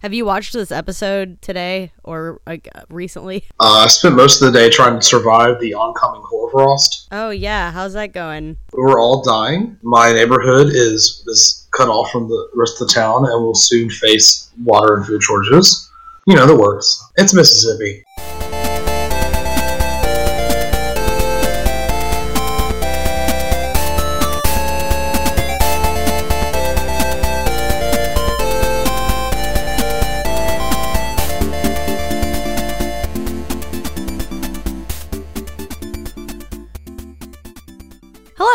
Have 0.00 0.14
you 0.14 0.24
watched 0.24 0.52
this 0.52 0.70
episode 0.70 1.42
today 1.42 1.92
or 2.04 2.40
like, 2.46 2.68
uh, 2.74 2.82
recently? 2.88 3.44
Uh, 3.60 3.82
I 3.84 3.88
spent 3.88 4.14
most 4.14 4.40
of 4.40 4.52
the 4.52 4.56
day 4.56 4.70
trying 4.70 5.00
to 5.00 5.04
survive 5.04 5.58
the 5.58 5.74
oncoming 5.74 6.22
hoarfrost. 6.24 7.08
Oh 7.10 7.30
yeah, 7.30 7.72
how's 7.72 7.92
that 7.94 8.12
going? 8.12 8.56
We're 8.72 9.00
all 9.00 9.20
dying. 9.20 9.76
My 9.82 10.12
neighborhood 10.12 10.68
is 10.68 11.24
is 11.26 11.66
cut 11.72 11.88
off 11.88 12.12
from 12.12 12.28
the 12.28 12.48
rest 12.54 12.80
of 12.80 12.86
the 12.86 12.94
town 12.94 13.24
and 13.24 13.42
will 13.42 13.56
soon 13.56 13.90
face 13.90 14.48
water 14.62 14.94
and 14.94 15.04
food 15.04 15.22
shortages. 15.24 15.90
You 16.26 16.36
know 16.36 16.46
the 16.46 16.56
works. 16.56 17.04
It's 17.16 17.34
Mississippi. 17.34 18.04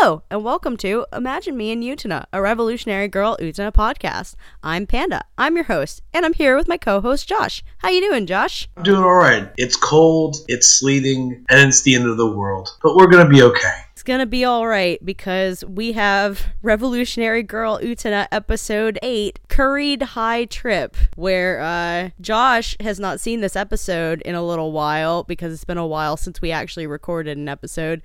Hello, 0.04 0.22
and 0.28 0.44
welcome 0.44 0.76
to 0.76 1.06
Imagine 1.14 1.56
Me 1.56 1.70
in 1.70 1.80
Utena, 1.80 2.26
a 2.30 2.42
revolutionary 2.42 3.08
girl 3.08 3.38
Utena 3.40 3.72
podcast. 3.72 4.34
I'm 4.62 4.86
Panda. 4.86 5.24
I'm 5.38 5.54
your 5.54 5.64
host, 5.64 6.02
and 6.12 6.26
I'm 6.26 6.34
here 6.34 6.58
with 6.58 6.68
my 6.68 6.76
co-host 6.76 7.26
Josh. 7.26 7.64
How 7.78 7.88
you 7.88 8.02
doing, 8.02 8.26
Josh? 8.26 8.68
I'm 8.76 8.82
doing 8.82 9.02
all 9.02 9.14
right. 9.14 9.50
It's 9.56 9.76
cold, 9.76 10.36
it's 10.46 10.66
sleeting, 10.66 11.46
and 11.48 11.68
it's 11.70 11.84
the 11.84 11.94
end 11.94 12.06
of 12.06 12.18
the 12.18 12.30
world. 12.30 12.68
But 12.82 12.96
we're 12.96 13.06
gonna 13.06 13.30
be 13.30 13.40
okay. 13.44 13.83
It's 14.04 14.08
gonna 14.12 14.26
be 14.26 14.44
all 14.44 14.66
right 14.66 15.02
because 15.02 15.64
we 15.64 15.92
have 15.92 16.48
Revolutionary 16.60 17.42
Girl 17.42 17.78
Utena 17.78 18.28
episode 18.30 18.98
eight, 19.02 19.40
Curried 19.48 20.02
High 20.02 20.44
Trip, 20.44 20.94
where 21.16 21.58
uh, 21.58 22.10
Josh 22.20 22.76
has 22.80 23.00
not 23.00 23.18
seen 23.18 23.40
this 23.40 23.56
episode 23.56 24.20
in 24.20 24.34
a 24.34 24.44
little 24.44 24.72
while 24.72 25.22
because 25.22 25.54
it's 25.54 25.64
been 25.64 25.78
a 25.78 25.86
while 25.86 26.18
since 26.18 26.42
we 26.42 26.50
actually 26.50 26.86
recorded 26.86 27.38
an 27.38 27.48
episode. 27.48 28.02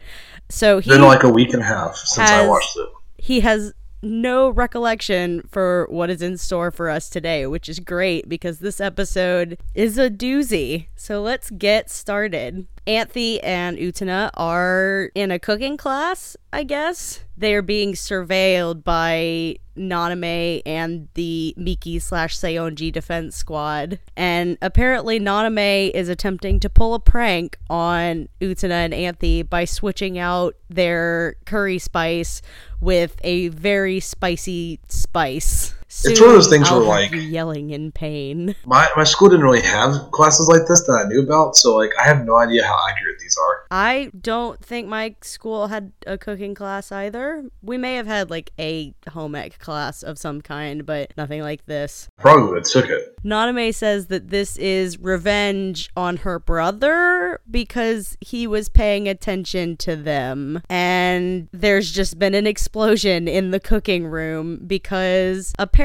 So 0.47 0.79
he's 0.79 0.93
Been 0.93 1.01
like 1.01 1.23
a 1.23 1.29
week 1.29 1.51
and 1.51 1.61
a 1.61 1.65
half 1.65 1.97
since 1.97 2.29
I 2.29 2.47
watched 2.47 2.77
it. 2.77 2.89
he 3.17 3.41
has 3.41 3.73
no 4.01 4.49
recollection 4.49 5.41
for 5.49 5.85
what 5.89 6.09
is 6.09 6.21
in 6.21 6.37
store 6.37 6.71
for 6.71 6.89
us 6.89 7.09
today, 7.09 7.45
which 7.45 7.67
is 7.67 7.81
great 7.81 8.29
because 8.29 8.59
this 8.59 8.79
episode 8.79 9.57
is 9.75 9.97
a 9.97 10.09
doozy. 10.09 10.87
So 10.95 11.21
let's 11.21 11.49
get 11.49 11.89
started. 11.89 12.67
Anthy 12.89 13.39
and 13.43 13.77
Utena 13.77 14.31
are 14.33 15.11
in 15.13 15.29
a 15.29 15.37
cooking 15.37 15.77
class, 15.77 16.35
I 16.51 16.63
guess. 16.63 17.23
They 17.37 17.53
are 17.53 17.61
being 17.61 17.93
surveilled 17.93 18.83
by 18.83 19.57
Nanami 19.77 20.63
and 20.65 21.07
the 21.13 21.53
Miki 21.55 21.99
slash 21.99 22.35
Saionji 22.35 22.91
defense 22.91 23.35
squad. 23.35 23.99
And 24.17 24.57
apparently 24.59 25.19
Nanami 25.19 25.91
is 25.91 26.09
attempting 26.09 26.59
to 26.61 26.69
pull 26.69 26.95
a 26.95 26.99
prank 26.99 27.59
on 27.69 28.27
Utena 28.41 28.85
and 28.85 28.93
Anthy 28.95 29.43
by 29.43 29.65
switching 29.65 30.17
out 30.17 30.55
their 30.67 31.35
curry 31.45 31.77
spice 31.77 32.41
with 32.81 33.17
a 33.23 33.49
very 33.49 33.99
spicy 33.99 34.79
spice. 34.87 35.75
It's 35.89 36.21
one 36.21 36.29
of 36.29 36.35
those 36.35 36.49
things 36.49 36.69
where, 36.69 36.81
like- 36.81 37.11
yelling 37.13 37.71
in 37.71 37.91
pain. 37.91 38.55
My 38.63 38.87
my 38.95 39.03
school 39.03 39.29
didn't 39.29 39.43
really 39.43 39.61
have 39.61 40.11
classes 40.11 40.47
like 40.47 40.67
this 40.67 40.83
that 40.85 40.93
I 40.93 41.07
knew 41.07 41.21
about, 41.23 41.55
so 41.55 41.75
like 41.75 41.91
I 41.99 42.03
have 42.07 42.25
no 42.25 42.35
idea 42.35 42.63
how 42.63 42.77
accurate 42.87 43.17
these 43.19 43.35
are. 43.37 43.65
I 43.71 44.11
don't 44.19 44.63
think 44.63 44.87
my 44.87 45.15
school 45.21 45.67
had 45.67 45.91
a 46.05 46.17
cooking 46.17 46.53
class 46.53 46.91
either. 46.91 47.43
We 47.63 47.77
may 47.77 47.95
have 47.95 48.05
had 48.05 48.29
like 48.29 48.51
a 48.59 48.93
home 49.11 49.33
ec 49.33 49.57
class 49.57 50.03
of 50.03 50.19
some 50.19 50.41
kind, 50.41 50.85
but 50.85 51.11
nothing 51.17 51.41
like 51.41 51.65
this. 51.65 52.07
Probably 52.17 52.47
would 52.47 52.57
have 52.57 52.65
took 52.67 52.89
it. 52.89 53.15
Nanami 53.23 53.73
says 53.73 54.07
that 54.07 54.29
this 54.29 54.57
is 54.57 54.99
revenge 54.99 55.89
on 55.97 56.17
her 56.17 56.39
brother 56.39 57.41
because 57.49 58.15
he 58.21 58.45
was 58.47 58.69
paying 58.69 59.07
attention 59.07 59.75
to 59.77 59.95
them. 59.95 60.61
And 60.69 61.49
there's 61.51 61.91
just 61.91 62.19
been 62.19 62.35
an 62.35 62.47
explosion 62.47 63.27
in 63.27 63.51
the 63.51 63.59
cooking 63.59 64.05
room 64.05 64.61
because 64.65 65.53
apparently 65.57 65.78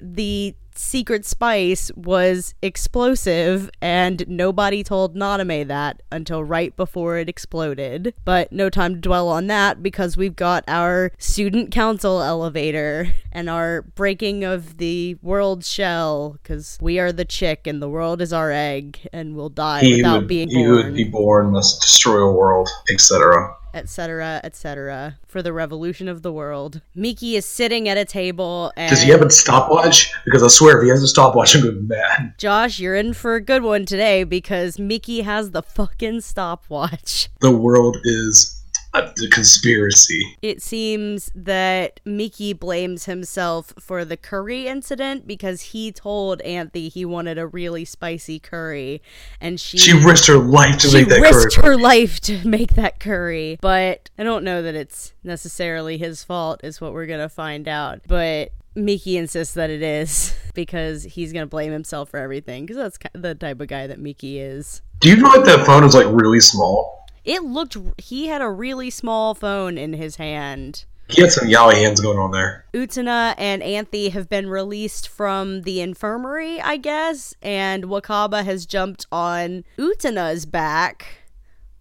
the 0.00 0.54
secret 0.76 1.26
spice 1.26 1.90
was 1.96 2.54
explosive 2.62 3.68
and 3.82 4.24
nobody 4.28 4.84
told 4.84 5.16
Nanami 5.16 5.66
that 5.66 6.02
until 6.12 6.44
right 6.44 6.76
before 6.76 7.18
it 7.18 7.28
exploded. 7.28 8.14
But 8.24 8.52
no 8.52 8.70
time 8.70 8.94
to 8.94 9.00
dwell 9.00 9.28
on 9.28 9.48
that 9.48 9.82
because 9.82 10.16
we've 10.16 10.36
got 10.36 10.62
our 10.68 11.10
student 11.18 11.72
council 11.72 12.22
elevator 12.22 13.12
and 13.32 13.50
our 13.50 13.82
breaking 13.82 14.44
of 14.44 14.76
the 14.76 15.16
world 15.20 15.64
shell 15.64 16.38
because 16.40 16.78
we 16.80 17.00
are 17.00 17.10
the 17.10 17.24
chick 17.24 17.66
and 17.66 17.82
the 17.82 17.88
world 17.88 18.22
is 18.22 18.32
our 18.32 18.52
egg 18.52 19.00
and 19.12 19.34
we'll 19.34 19.48
die 19.48 19.80
He 19.80 19.96
without 19.96 20.18
would, 20.18 20.28
being 20.28 20.48
he 20.48 20.62
born 20.62 20.76
would 20.76 20.94
be 20.94 21.02
born, 21.02 21.50
must 21.50 21.80
destroy 21.80 22.18
a 22.18 22.32
world, 22.32 22.68
etc. 22.88 23.56
etc 23.74 24.40
etc 24.44 25.18
for 25.26 25.42
the 25.42 25.52
revolution 25.52 26.08
of 26.08 26.22
the 26.22 26.32
world 26.32 26.80
miki 26.94 27.36
is 27.36 27.44
sitting 27.44 27.88
at 27.88 27.96
a 27.96 28.04
table 28.04 28.72
and 28.76 28.90
Does 28.90 29.02
he 29.02 29.10
have 29.10 29.20
a 29.22 29.30
stopwatch? 29.30 30.12
Because 30.24 30.42
I 30.42 30.48
swear, 30.48 30.78
if 30.78 30.84
he 30.84 30.90
has 30.90 31.02
a 31.02 31.08
stopwatch, 31.08 31.54
I'm 31.54 31.62
going 31.62 31.88
mad. 31.88 32.34
josh 32.38 32.78
you're 32.78 32.94
in 32.94 33.12
for 33.12 33.34
a 33.34 33.40
good 33.40 33.62
one 33.62 33.84
today 33.84 34.24
because 34.24 34.78
miki 34.78 35.22
has 35.22 35.50
the 35.50 35.62
fucking 35.62 36.20
stopwatch 36.20 37.28
The 37.40 37.50
world 37.50 37.96
is 38.04 38.53
a, 38.94 39.12
a 39.24 39.28
conspiracy. 39.30 40.36
it 40.42 40.62
seems 40.62 41.30
that 41.34 42.00
Miki 42.04 42.52
blames 42.52 43.04
himself 43.06 43.72
for 43.78 44.04
the 44.04 44.16
curry 44.16 44.66
incident 44.66 45.26
because 45.26 45.60
he 45.60 45.90
told 45.92 46.40
Anthy 46.42 46.88
he 46.88 47.04
wanted 47.04 47.38
a 47.38 47.46
really 47.46 47.84
spicy 47.84 48.38
curry, 48.38 49.02
and 49.40 49.60
she 49.60 49.78
She 49.78 49.92
risked 49.92 50.26
her 50.28 50.38
life 50.38 50.78
to 50.78 50.88
she 50.88 50.94
make 50.98 51.08
that 51.08 51.20
curry. 51.20 51.44
risked 51.44 51.56
curry. 51.60 51.66
her 51.74 51.76
life 51.76 52.20
to 52.22 52.46
make 52.48 52.74
that 52.74 53.00
curry. 53.00 53.58
But 53.60 54.10
I 54.18 54.22
don't 54.22 54.44
know 54.44 54.62
that 54.62 54.74
it's 54.74 55.12
necessarily 55.22 55.98
his 55.98 56.22
fault, 56.24 56.60
is 56.64 56.80
what 56.80 56.92
we're 56.92 57.06
gonna 57.06 57.28
find 57.28 57.66
out. 57.68 58.00
But 58.06 58.50
Miki 58.76 59.16
insists 59.16 59.54
that 59.54 59.70
it 59.70 59.82
is 59.82 60.34
because 60.54 61.04
he's 61.04 61.32
gonna 61.32 61.46
blame 61.46 61.72
himself 61.72 62.10
for 62.10 62.18
everything 62.18 62.66
because 62.66 62.76
that's 62.76 62.98
the 63.12 63.34
type 63.34 63.60
of 63.60 63.68
guy 63.68 63.86
that 63.86 63.98
Miki 63.98 64.38
is. 64.40 64.82
Do 65.00 65.08
you 65.10 65.16
know 65.16 65.28
like 65.28 65.44
that 65.44 65.66
phone 65.66 65.84
is 65.84 65.94
like 65.94 66.06
really 66.08 66.40
small? 66.40 67.03
It 67.24 67.42
looked 67.42 67.76
he 67.98 68.26
had 68.26 68.42
a 68.42 68.50
really 68.50 68.90
small 68.90 69.34
phone 69.34 69.78
in 69.78 69.94
his 69.94 70.16
hand. 70.16 70.84
He 71.08 71.20
had 71.20 71.32
some 71.32 71.48
yaoi 71.48 71.74
hands 71.74 72.00
going 72.00 72.18
on 72.18 72.30
there. 72.30 72.64
Utena 72.72 73.34
and 73.36 73.62
Anthy 73.62 74.08
have 74.10 74.28
been 74.28 74.48
released 74.48 75.08
from 75.08 75.62
the 75.62 75.80
infirmary, 75.80 76.60
I 76.60 76.78
guess, 76.78 77.34
and 77.42 77.84
Wakaba 77.84 78.44
has 78.44 78.64
jumped 78.64 79.06
on 79.12 79.64
Utena's 79.76 80.46
back. 80.46 81.06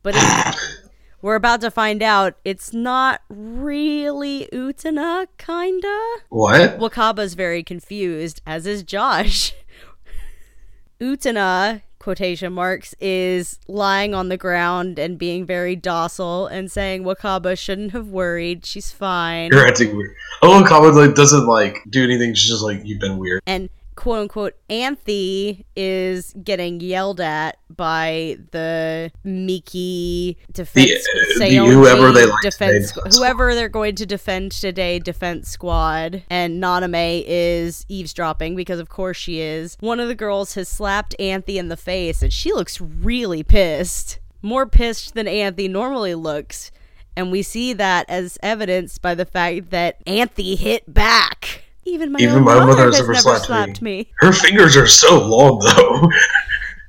But 0.01 0.15
we're 1.21 1.35
about 1.35 1.61
to 1.61 1.71
find 1.71 2.03
out 2.03 2.35
it's 2.43 2.73
not 2.73 3.21
really 3.29 4.49
Utena, 4.51 5.27
kinda. 5.37 6.15
What? 6.29 6.77
Wakaba's 6.77 7.33
very 7.33 7.63
confused, 7.63 8.41
as 8.45 8.67
is 8.67 8.83
Josh. 8.83 9.53
Utena, 11.01 11.81
quotation 12.03 12.53
marks, 12.53 12.93
is 12.99 13.57
lying 13.67 14.13
on 14.13 14.29
the 14.29 14.37
ground 14.37 14.99
and 14.99 15.17
being 15.17 15.45
very 15.45 15.75
docile 15.75 16.47
and 16.47 16.69
saying 16.71 17.03
Wakaba 17.03 17.57
shouldn't 17.57 17.91
have 17.93 18.07
worried. 18.09 18.65
She's 18.65 18.91
fine. 18.91 19.51
You're 19.51 19.65
acting 19.65 19.95
weird. 19.95 20.13
Oh, 20.41 20.63
Common 20.67 20.95
like 20.95 21.15
doesn't 21.15 21.47
like 21.47 21.79
do 21.89 22.03
anything. 22.03 22.33
She's 22.33 22.49
just 22.49 22.63
like 22.63 22.81
you've 22.83 22.99
been 22.99 23.17
weird. 23.17 23.41
and 23.47 23.69
quote 23.95 24.19
unquote 24.19 24.53
Anthy 24.69 25.65
is 25.75 26.33
getting 26.43 26.79
yelled 26.79 27.19
at 27.21 27.57
by 27.69 28.37
the 28.51 29.11
Miki 29.23 30.37
defense 30.51 30.91
The- 31.37 31.57
uh, 31.59 31.65
the 31.65 31.71
whoever 31.73 32.11
they 32.11 32.25
like 32.25 32.41
defense 32.41 32.91
today, 32.91 33.01
squ- 33.09 33.15
whoever 33.17 33.55
they're 33.55 33.69
going 33.69 33.95
to 33.95 34.05
defend 34.05 34.51
today 34.51 34.99
defense 34.99 35.49
squad 35.49 36.23
and 36.29 36.61
Nanami 36.61 37.23
is 37.27 37.85
eavesdropping 37.89 38.55
because 38.55 38.79
of 38.79 38.89
course 38.89 39.17
she 39.17 39.39
is. 39.39 39.77
One 39.79 39.99
of 39.99 40.07
the 40.07 40.15
girls 40.15 40.53
has 40.55 40.67
slapped 40.69 41.15
Anthy 41.19 41.57
in 41.57 41.69
the 41.69 41.77
face 41.77 42.21
and 42.21 42.31
she 42.31 42.51
looks 42.53 42.79
really 42.81 43.43
pissed. 43.43 44.19
More 44.41 44.65
pissed 44.65 45.13
than 45.13 45.27
Anthy 45.27 45.67
normally 45.67 46.15
looks. 46.15 46.71
And 47.15 47.31
we 47.31 47.43
see 47.43 47.73
that 47.73 48.09
as 48.09 48.37
evidenced 48.41 49.01
by 49.01 49.13
the 49.15 49.25
fact 49.25 49.69
that 49.69 49.97
Anthy 50.07 50.55
hit 50.55 50.91
back. 50.91 51.63
Even 51.85 52.11
my 52.11 52.19
Even 52.19 52.35
own 52.37 52.43
my 52.43 52.53
mother, 52.55 52.65
mother 52.67 52.85
has 52.85 52.97
has 52.97 53.01
never 53.01 53.13
never 53.13 53.21
slapped 53.21 53.45
slapped, 53.45 53.81
me. 53.81 53.97
me. 53.97 54.11
Her 54.19 54.31
fingers 54.31 54.75
are 54.77 54.87
so 54.87 55.19
long 55.25 55.59
though. 55.59 56.09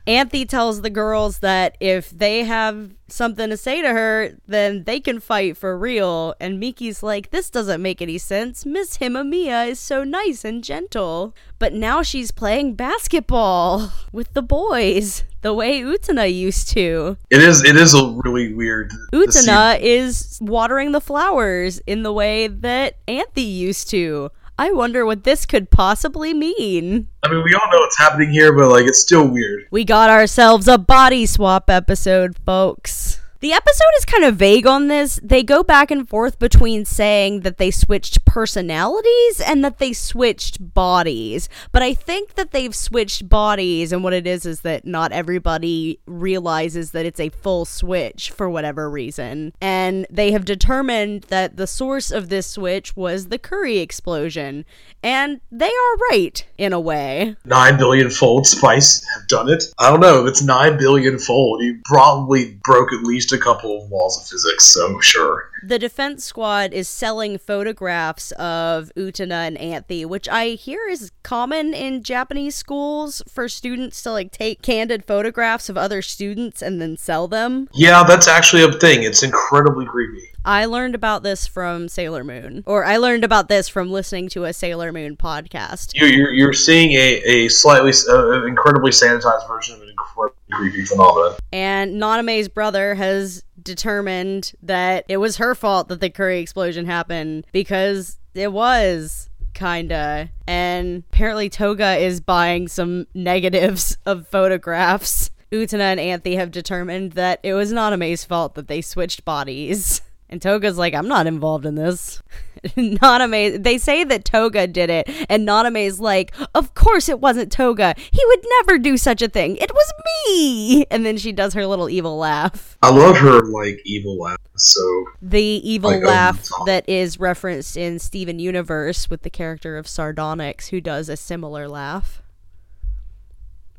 Anthy 0.06 0.44
tells 0.44 0.82
the 0.82 0.90
girls 0.90 1.38
that 1.38 1.78
if 1.80 2.10
they 2.10 2.44
have 2.44 2.90
something 3.08 3.48
to 3.48 3.56
say 3.56 3.80
to 3.80 3.88
her, 3.88 4.36
then 4.46 4.84
they 4.84 5.00
can 5.00 5.18
fight 5.18 5.56
for 5.56 5.78
real. 5.78 6.34
And 6.38 6.60
Miki's 6.60 7.02
like, 7.02 7.30
this 7.30 7.48
doesn't 7.48 7.80
make 7.80 8.02
any 8.02 8.18
sense. 8.18 8.66
Miss 8.66 8.98
Himemiya 8.98 9.68
is 9.70 9.80
so 9.80 10.04
nice 10.04 10.44
and 10.44 10.62
gentle. 10.62 11.34
But 11.58 11.72
now 11.72 12.02
she's 12.02 12.30
playing 12.32 12.74
basketball 12.74 13.90
with 14.12 14.34
the 14.34 14.42
boys, 14.42 15.24
the 15.40 15.54
way 15.54 15.80
Utena 15.80 16.30
used 16.30 16.68
to. 16.72 17.16
it 17.30 17.40
is. 17.40 17.64
It 17.64 17.76
is 17.76 17.94
a 17.94 18.06
really 18.24 18.52
weird. 18.52 18.92
Utena 19.10 19.80
is 19.80 20.38
watering 20.42 20.92
the 20.92 21.00
flowers 21.00 21.78
in 21.86 22.02
the 22.02 22.12
way 22.12 22.46
that 22.46 22.98
Anthy 23.08 23.40
used 23.40 23.88
to. 23.90 24.30
I 24.56 24.70
wonder 24.70 25.04
what 25.04 25.24
this 25.24 25.46
could 25.46 25.70
possibly 25.70 26.32
mean. 26.32 27.08
I 27.24 27.28
mean, 27.28 27.42
we 27.42 27.54
all 27.54 27.72
know 27.72 27.80
what's 27.80 27.98
happening 27.98 28.30
here, 28.30 28.52
but 28.52 28.68
like, 28.68 28.86
it's 28.86 29.00
still 29.00 29.28
weird. 29.28 29.66
We 29.70 29.84
got 29.84 30.10
ourselves 30.10 30.68
a 30.68 30.78
body 30.78 31.26
swap 31.26 31.68
episode, 31.68 32.36
folks. 32.46 33.20
The 33.44 33.52
episode 33.52 33.92
is 33.98 34.06
kind 34.06 34.24
of 34.24 34.36
vague 34.36 34.66
on 34.66 34.88
this. 34.88 35.20
They 35.22 35.42
go 35.42 35.62
back 35.62 35.90
and 35.90 36.08
forth 36.08 36.38
between 36.38 36.86
saying 36.86 37.40
that 37.40 37.58
they 37.58 37.70
switched 37.70 38.24
personalities 38.24 39.38
and 39.38 39.62
that 39.62 39.78
they 39.78 39.92
switched 39.92 40.72
bodies. 40.72 41.50
But 41.70 41.82
I 41.82 41.92
think 41.92 42.36
that 42.36 42.52
they've 42.52 42.74
switched 42.74 43.28
bodies, 43.28 43.92
and 43.92 44.02
what 44.02 44.14
it 44.14 44.26
is 44.26 44.46
is 44.46 44.62
that 44.62 44.86
not 44.86 45.12
everybody 45.12 46.00
realizes 46.06 46.92
that 46.92 47.04
it's 47.04 47.20
a 47.20 47.28
full 47.28 47.66
switch 47.66 48.30
for 48.30 48.48
whatever 48.48 48.88
reason. 48.88 49.52
And 49.60 50.06
they 50.08 50.32
have 50.32 50.46
determined 50.46 51.24
that 51.24 51.58
the 51.58 51.66
source 51.66 52.10
of 52.10 52.30
this 52.30 52.46
switch 52.46 52.96
was 52.96 53.26
the 53.26 53.36
curry 53.36 53.76
explosion. 53.76 54.64
And 55.02 55.42
they 55.52 55.68
are 55.68 55.96
right, 56.10 56.46
in 56.56 56.72
a 56.72 56.80
way. 56.80 57.36
Nine 57.44 57.76
billion 57.76 58.08
fold 58.08 58.46
spice 58.46 59.04
have 59.14 59.28
done 59.28 59.50
it. 59.50 59.64
I 59.78 59.90
don't 59.90 60.00
know 60.00 60.22
if 60.22 60.30
it's 60.30 60.40
nine 60.40 60.78
billion 60.78 61.18
fold. 61.18 61.62
You 61.62 61.82
probably 61.84 62.58
broke 62.64 62.90
at 62.94 63.02
least 63.02 63.33
a 63.34 63.38
couple 63.38 63.82
of 63.82 63.90
laws 63.90 64.20
of 64.20 64.26
physics, 64.26 64.64
so 64.64 65.00
sure. 65.00 65.50
The 65.62 65.78
defense 65.78 66.24
squad 66.24 66.72
is 66.72 66.88
selling 66.88 67.38
photographs 67.38 68.32
of 68.32 68.90
Utena 68.96 69.46
and 69.46 69.58
Anthy, 69.58 70.04
which 70.04 70.28
I 70.28 70.50
hear 70.50 70.88
is 70.88 71.10
common 71.22 71.74
in 71.74 72.02
Japanese 72.02 72.54
schools 72.54 73.22
for 73.28 73.48
students 73.48 74.02
to 74.02 74.12
like 74.12 74.30
take 74.30 74.62
candid 74.62 75.04
photographs 75.04 75.68
of 75.68 75.76
other 75.76 76.02
students 76.02 76.62
and 76.62 76.80
then 76.80 76.96
sell 76.96 77.28
them. 77.28 77.68
Yeah, 77.72 78.04
that's 78.04 78.28
actually 78.28 78.62
a 78.62 78.72
thing. 78.72 79.02
It's 79.02 79.22
incredibly 79.22 79.86
creepy. 79.86 80.30
I 80.46 80.66
learned 80.66 80.94
about 80.94 81.22
this 81.22 81.46
from 81.46 81.88
Sailor 81.88 82.22
Moon, 82.22 82.64
or 82.66 82.84
I 82.84 82.98
learned 82.98 83.24
about 83.24 83.48
this 83.48 83.66
from 83.66 83.90
listening 83.90 84.28
to 84.30 84.44
a 84.44 84.52
Sailor 84.52 84.92
Moon 84.92 85.16
podcast. 85.16 85.92
You, 85.94 86.06
you're, 86.06 86.32
you're 86.32 86.52
seeing 86.52 86.92
a, 86.92 87.22
a 87.24 87.48
slightly, 87.48 87.92
uh, 88.10 88.44
incredibly 88.44 88.90
sanitized 88.90 89.48
version 89.48 89.76
of 89.76 89.80
an 89.80 89.88
incredibly 90.16 90.38
creepy 90.52 90.84
phenomenon. 90.84 91.34
And 91.52 92.00
Nanami's 92.00 92.48
brother 92.48 92.94
has 92.94 93.44
determined 93.62 94.52
that 94.62 95.04
it 95.08 95.18
was 95.18 95.36
her 95.36 95.54
fault 95.54 95.88
that 95.88 96.00
the 96.00 96.10
curry 96.10 96.40
explosion 96.40 96.86
happened 96.86 97.46
because 97.52 98.18
it 98.34 98.52
was 98.52 99.30
kinda. 99.54 100.30
And 100.46 101.04
apparently 101.12 101.48
toga 101.48 101.96
is 101.96 102.20
buying 102.20 102.68
some 102.68 103.06
negatives 103.14 103.96
of 104.06 104.28
photographs. 104.28 105.30
Utena 105.52 105.82
and 105.82 106.00
anthy 106.00 106.34
have 106.34 106.50
determined 106.50 107.12
that 107.12 107.38
it 107.44 107.54
was 107.54 107.72
nanami's 107.72 108.24
fault 108.24 108.56
that 108.56 108.66
they 108.66 108.80
switched 108.80 109.24
bodies 109.24 110.00
and 110.34 110.42
toga's 110.42 110.76
like 110.76 110.94
i'm 110.94 111.06
not 111.06 111.28
involved 111.28 111.64
in 111.64 111.76
this 111.76 112.20
Nanami, 112.76 113.62
they 113.62 113.76
say 113.76 114.04
that 114.04 114.24
Toga 114.24 114.66
did 114.66 114.88
it, 114.88 115.08
and 115.28 115.46
Nanami's 115.46 116.00
like, 116.00 116.34
Of 116.54 116.72
course 116.72 117.10
it 117.10 117.20
wasn't 117.20 117.52
Toga. 117.52 117.94
He 117.98 118.24
would 118.24 118.44
never 118.60 118.78
do 118.78 118.96
such 118.96 119.20
a 119.20 119.28
thing. 119.28 119.56
It 119.56 119.70
was 119.72 119.92
me. 120.06 120.86
And 120.90 121.04
then 121.04 121.16
she 121.18 121.32
does 121.32 121.54
her 121.54 121.66
little 121.66 121.90
evil 121.90 122.16
laugh. 122.16 122.78
I 122.82 122.90
love 122.90 123.16
her, 123.18 123.42
like, 123.42 123.80
evil 123.84 124.16
laugh. 124.16 124.38
So. 124.56 124.80
The 125.20 125.42
evil 125.42 125.90
like, 125.90 126.04
laugh 126.04 126.48
that 126.66 126.88
is 126.88 127.20
referenced 127.20 127.76
in 127.76 127.98
Steven 127.98 128.38
Universe 128.38 129.10
with 129.10 129.22
the 129.22 129.30
character 129.30 129.76
of 129.76 129.86
Sardonyx, 129.86 130.68
who 130.68 130.80
does 130.80 131.08
a 131.08 131.16
similar 131.16 131.68
laugh. 131.68 132.22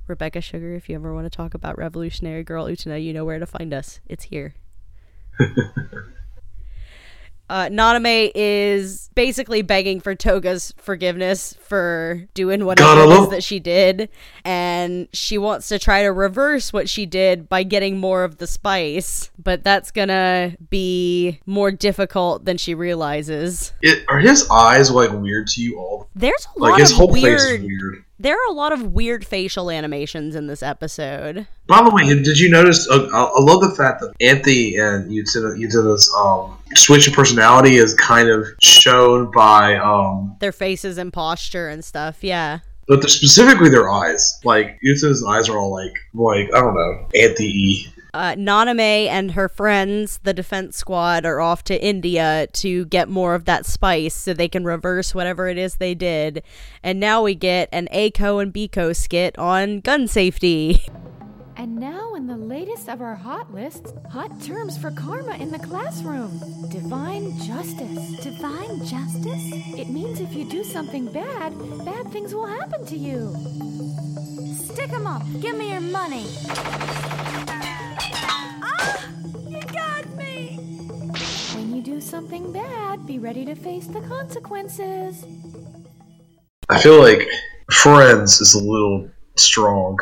Rebecca 0.07 0.41
Sugar, 0.41 0.75
if 0.75 0.89
you 0.89 0.95
ever 0.95 1.13
want 1.13 1.25
to 1.25 1.35
talk 1.35 1.53
about 1.53 1.77
Revolutionary 1.77 2.43
Girl 2.43 2.65
Utena, 2.65 3.03
you 3.03 3.13
know 3.13 3.25
where 3.25 3.39
to 3.39 3.47
find 3.47 3.73
us. 3.73 3.99
It's 4.07 4.25
here. 4.25 4.55
uh, 7.49 7.65
Nanami 7.67 8.31
is 8.33 9.09
basically 9.15 9.61
begging 9.61 9.99
for 9.99 10.15
Toga's 10.15 10.73
forgiveness 10.77 11.55
for 11.59 12.25
doing 12.33 12.65
whatever 12.65 13.01
it 13.01 13.09
is 13.09 13.29
that 13.29 13.43
she 13.43 13.59
did, 13.59 14.09
and 14.43 15.07
she 15.13 15.37
wants 15.37 15.67
to 15.69 15.79
try 15.79 16.03
to 16.03 16.11
reverse 16.11 16.73
what 16.73 16.89
she 16.89 17.05
did 17.05 17.47
by 17.47 17.63
getting 17.63 17.97
more 17.97 18.23
of 18.23 18.37
the 18.37 18.47
spice, 18.47 19.29
but 19.37 19.63
that's 19.63 19.91
gonna 19.91 20.55
be 20.69 21.39
more 21.45 21.71
difficult 21.71 22.45
than 22.45 22.57
she 22.57 22.73
realizes. 22.73 23.73
It, 23.81 24.05
are 24.07 24.19
his 24.19 24.49
eyes 24.49 24.89
like 24.89 25.11
weird 25.11 25.47
to 25.47 25.61
you 25.61 25.77
all? 25.79 26.09
There's 26.15 26.47
a 26.55 26.59
lot 26.59 26.71
like 26.71 26.79
his 26.79 26.91
of 26.91 26.97
whole 26.97 27.11
weird, 27.11 27.39
face 27.39 27.43
is 27.43 27.61
weird 27.61 28.04
there 28.19 28.35
are 28.35 28.49
a 28.49 28.53
lot 28.53 28.71
of 28.71 28.93
weird 28.93 29.25
facial 29.25 29.69
animations 29.69 30.35
in 30.35 30.47
this 30.47 30.63
episode. 30.63 31.47
By 31.67 31.83
the 31.83 31.89
way, 31.89 32.03
did 32.03 32.39
you 32.39 32.49
notice? 32.49 32.87
Uh, 32.89 33.07
I 33.11 33.41
love 33.41 33.61
the 33.61 33.73
fact 33.75 34.01
that 34.01 34.13
Anthy 34.21 34.77
and 34.77 35.11
Utena's 35.11 36.13
um, 36.17 36.57
switch 36.75 37.07
of 37.07 37.13
personality 37.13 37.75
is 37.75 37.93
kind 37.95 38.29
of 38.29 38.45
shown 38.61 39.31
by 39.31 39.75
um, 39.75 40.37
their 40.39 40.51
faces 40.51 40.97
and 40.97 41.11
posture 41.11 41.69
and 41.69 41.83
stuff. 41.83 42.23
Yeah. 42.23 42.59
But 42.87 43.09
specifically 43.09 43.69
their 43.69 43.89
eyes. 43.89 44.39
Like 44.43 44.77
Utena's 44.81 45.23
eyes 45.25 45.49
are 45.49 45.57
all 45.57 45.73
like, 45.73 45.93
like 46.13 46.53
I 46.53 46.61
don't 46.61 46.75
know, 46.75 47.07
Anthy 47.19 47.87
uh, 48.15 48.33
Nanami 48.35 49.07
and 49.07 49.31
her 49.31 49.49
friends, 49.49 50.21
the 50.23 50.33
defense 50.33 50.77
squad, 50.77 51.25
are 51.25 51.41
off 51.41 51.65
to 51.65 51.83
India 51.83 52.47
to 52.53 52.85
get 52.85 53.09
more 53.09 53.35
of 53.35 53.43
that 53.43 53.65
spice 53.65 54.15
so 54.15 54.33
they 54.33 54.47
can 54.47 54.63
reverse 54.63 55.13
whatever 55.13 55.49
it 55.49 55.57
is 55.57 55.75
they 55.75 55.93
did. 55.93 56.41
And 56.81 56.97
now 56.97 57.21
we 57.21 57.35
get 57.35 57.67
an 57.73 57.89
A-ko 57.91 58.39
and 58.39 58.53
B-ko 58.53 58.93
skit 58.93 59.37
on 59.37 59.81
gun 59.81 60.07
safety. 60.07 60.85
And 61.57 61.75
now, 61.75 62.15
in 62.15 62.27
the 62.27 62.37
latest 62.37 62.87
of 62.87 63.01
our 63.01 63.15
hot 63.15 63.53
lists, 63.53 63.91
hot 64.11 64.41
terms 64.41 64.77
for 64.77 64.91
karma 64.91 65.35
in 65.35 65.51
the 65.51 65.59
classroom 65.59 66.39
divine 66.69 67.37
justice. 67.39 68.23
Divine 68.23 68.85
justice? 68.85 69.43
It 69.77 69.89
means 69.89 70.21
if 70.21 70.33
you 70.33 70.49
do 70.49 70.63
something 70.63 71.11
bad, 71.11 71.53
bad 71.83 72.11
things 72.11 72.33
will 72.33 72.45
happen 72.45 72.85
to 72.85 72.97
you. 72.97 73.35
Stick 74.55 74.91
'em 74.93 75.05
up. 75.05 75.23
Give 75.41 75.57
me 75.57 75.71
your 75.71 75.81
money. 75.81 76.25
When 81.55 81.75
you 81.75 81.81
do 81.81 82.01
something 82.01 82.51
bad, 82.51 83.05
be 83.05 83.19
ready 83.19 83.45
to 83.45 83.55
face 83.55 83.87
the 83.87 84.01
consequences. 84.01 85.25
I 86.69 86.81
feel 86.81 86.99
like 87.01 87.27
Friends 87.71 88.41
is 88.41 88.53
a 88.53 88.63
little 88.63 89.09
strong. 89.35 89.97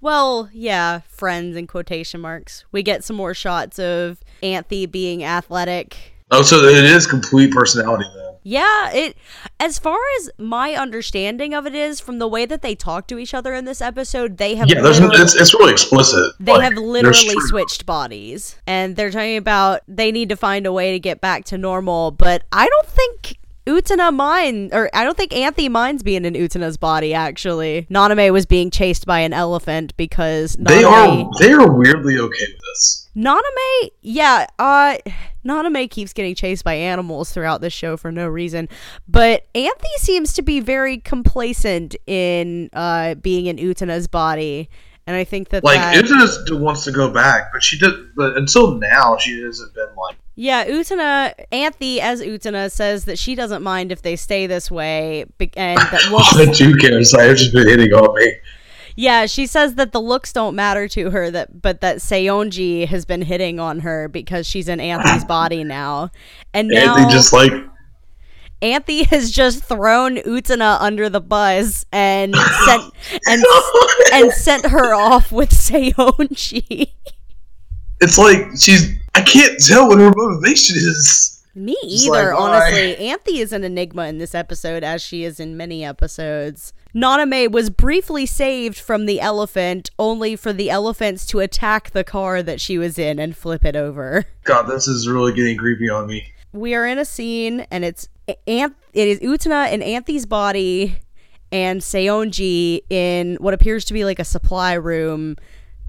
Well, 0.00 0.50
yeah, 0.52 1.00
friends 1.08 1.56
in 1.56 1.66
quotation 1.66 2.20
marks. 2.20 2.64
We 2.72 2.82
get 2.82 3.04
some 3.04 3.16
more 3.16 3.32
shots 3.32 3.78
of 3.78 4.20
Anthy 4.42 4.86
being 4.86 5.22
athletic. 5.22 6.14
Oh, 6.30 6.42
so 6.42 6.56
it 6.64 6.84
is 6.84 7.06
complete 7.06 7.52
personality 7.52 8.04
then. 8.14 8.25
Yeah, 8.48 8.92
it 8.92 9.16
as 9.58 9.76
far 9.76 9.98
as 10.20 10.30
my 10.38 10.74
understanding 10.74 11.52
of 11.52 11.66
it 11.66 11.74
is 11.74 11.98
from 11.98 12.20
the 12.20 12.28
way 12.28 12.46
that 12.46 12.62
they 12.62 12.76
talk 12.76 13.08
to 13.08 13.18
each 13.18 13.34
other 13.34 13.52
in 13.54 13.64
this 13.64 13.80
episode, 13.80 14.36
they 14.36 14.54
have 14.54 14.68
Yeah, 14.68 14.82
there's 14.82 15.00
it's, 15.00 15.34
it's 15.34 15.52
really 15.52 15.72
explicit. 15.72 16.32
They 16.38 16.52
like, 16.52 16.62
have 16.62 16.74
literally 16.74 17.34
switched 17.48 17.86
bodies 17.86 18.54
and 18.64 18.94
they're 18.94 19.10
talking 19.10 19.36
about 19.36 19.80
they 19.88 20.12
need 20.12 20.28
to 20.28 20.36
find 20.36 20.64
a 20.64 20.72
way 20.72 20.92
to 20.92 21.00
get 21.00 21.20
back 21.20 21.44
to 21.46 21.58
normal, 21.58 22.12
but 22.12 22.44
I 22.52 22.68
don't 22.68 22.86
think 22.86 23.36
Utena 23.66 24.14
mind, 24.14 24.72
or 24.72 24.88
I 24.94 25.02
don't 25.02 25.16
think 25.16 25.34
Anthy 25.34 25.68
minds 25.68 26.02
being 26.02 26.24
in 26.24 26.34
Utena's 26.34 26.76
body. 26.76 27.12
Actually, 27.14 27.86
Nanami 27.90 28.32
was 28.32 28.46
being 28.46 28.70
chased 28.70 29.06
by 29.06 29.20
an 29.20 29.32
elephant 29.32 29.96
because 29.96 30.56
Nanami, 30.56 30.68
they 30.68 30.84
are 30.84 31.28
they 31.40 31.52
are 31.52 31.72
weirdly 31.72 32.18
okay 32.18 32.46
with 32.48 32.60
this. 32.60 33.08
Nanami, 33.16 33.90
yeah, 34.02 34.46
uh, 34.58 34.98
Nanami 35.44 35.90
keeps 35.90 36.12
getting 36.12 36.34
chased 36.34 36.62
by 36.62 36.74
animals 36.74 37.32
throughout 37.32 37.60
this 37.60 37.72
show 37.72 37.96
for 37.96 38.12
no 38.12 38.28
reason, 38.28 38.68
but 39.08 39.46
Anthy 39.54 39.88
seems 39.98 40.32
to 40.34 40.42
be 40.42 40.60
very 40.60 40.98
complacent 40.98 41.96
in 42.06 42.70
uh 42.72 43.14
being 43.14 43.46
in 43.46 43.56
Utena's 43.56 44.06
body. 44.06 44.70
And 45.08 45.14
I 45.14 45.22
think 45.22 45.50
that 45.50 45.62
like 45.62 45.78
that, 45.78 46.04
Utena 46.04 46.58
wants 46.58 46.82
to 46.84 46.92
go 46.92 47.08
back, 47.12 47.52
but 47.52 47.62
she 47.62 47.78
did. 47.78 47.94
But 48.16 48.36
until 48.36 48.72
now, 48.72 49.16
she 49.16 49.40
hasn't 49.40 49.72
been 49.72 49.94
like 49.96 50.16
yeah, 50.38 50.66
Utena, 50.66 51.32
Anthy 51.50 51.98
as 51.98 52.20
Utena 52.20 52.70
says 52.70 53.06
that 53.06 53.18
she 53.18 53.34
doesn't 53.34 53.62
mind 53.62 53.90
if 53.90 54.02
they 54.02 54.16
stay 54.16 54.46
this 54.46 54.70
way, 54.70 55.24
and 55.56 55.78
that 55.78 56.08
looks. 56.10 56.28
oh, 56.34 56.52
two 56.52 56.76
cares. 56.76 57.14
I've 57.14 57.36
just 57.36 57.54
been 57.54 57.66
hitting 57.66 57.92
on 57.94 58.14
me. 58.14 58.34
Yeah, 58.96 59.26
she 59.26 59.46
says 59.46 59.74
that 59.74 59.92
the 59.92 60.00
looks 60.00 60.32
don't 60.34 60.54
matter 60.54 60.88
to 60.88 61.10
her, 61.10 61.30
that 61.30 61.62
but 61.62 61.80
that 61.80 61.98
Saionji 61.98 62.86
has 62.86 63.06
been 63.06 63.22
hitting 63.22 63.58
on 63.58 63.80
her 63.80 64.08
because 64.08 64.46
she's 64.46 64.68
in 64.68 64.78
Anthy's 64.78 65.24
body 65.28 65.64
now, 65.64 66.10
and 66.52 66.68
now 66.68 66.96
Anthy 66.96 67.12
just 67.12 67.32
like 67.32 67.52
Anthy 68.60 69.02
has 69.10 69.30
just 69.30 69.64
thrown 69.64 70.16
Utena 70.16 70.76
under 70.80 71.08
the 71.08 71.20
bus 71.20 71.86
and 71.92 72.34
sent 72.66 72.92
and 73.26 73.44
and 74.12 74.32
sent 74.32 74.66
her 74.66 74.94
off 74.94 75.32
with 75.32 75.50
Saionji. 75.50 76.90
It's 78.00 78.18
like 78.18 78.48
she's 78.58 78.96
I 79.14 79.22
can't 79.22 79.58
tell 79.58 79.88
what 79.88 79.98
her 79.98 80.12
motivation 80.14 80.76
is. 80.76 81.42
Me 81.54 81.74
either, 81.82 82.34
like, 82.34 82.38
honestly. 82.38 82.96
Anthy 82.98 83.38
is 83.38 83.50
an 83.50 83.64
enigma 83.64 84.06
in 84.08 84.18
this 84.18 84.34
episode, 84.34 84.84
as 84.84 85.00
she 85.00 85.24
is 85.24 85.40
in 85.40 85.56
many 85.56 85.82
episodes. 85.82 86.74
Nanami 86.94 87.50
was 87.50 87.70
briefly 87.70 88.26
saved 88.26 88.78
from 88.78 89.06
the 89.06 89.20
elephant, 89.20 89.90
only 89.98 90.36
for 90.36 90.52
the 90.52 90.68
elephants 90.68 91.24
to 91.26 91.40
attack 91.40 91.92
the 91.92 92.04
car 92.04 92.42
that 92.42 92.60
she 92.60 92.76
was 92.76 92.98
in 92.98 93.18
and 93.18 93.34
flip 93.34 93.64
it 93.64 93.74
over. 93.74 94.26
God, 94.44 94.64
this 94.64 94.86
is 94.86 95.08
really 95.08 95.32
getting 95.32 95.56
creepy 95.56 95.88
on 95.88 96.06
me. 96.06 96.30
We 96.52 96.74
are 96.74 96.86
in 96.86 96.98
a 96.98 97.06
scene, 97.06 97.66
and 97.70 97.86
it's 97.86 98.06
Anth- 98.46 98.74
it 98.92 99.08
is 99.08 99.20
Utena 99.20 99.72
in 99.72 99.80
Anthy's 99.80 100.26
body 100.26 100.98
and 101.52 101.80
Saionji 101.80 102.82
in 102.90 103.36
what 103.36 103.54
appears 103.54 103.84
to 103.86 103.94
be 103.94 104.04
like 104.04 104.18
a 104.18 104.24
supply 104.24 104.74
room 104.74 105.36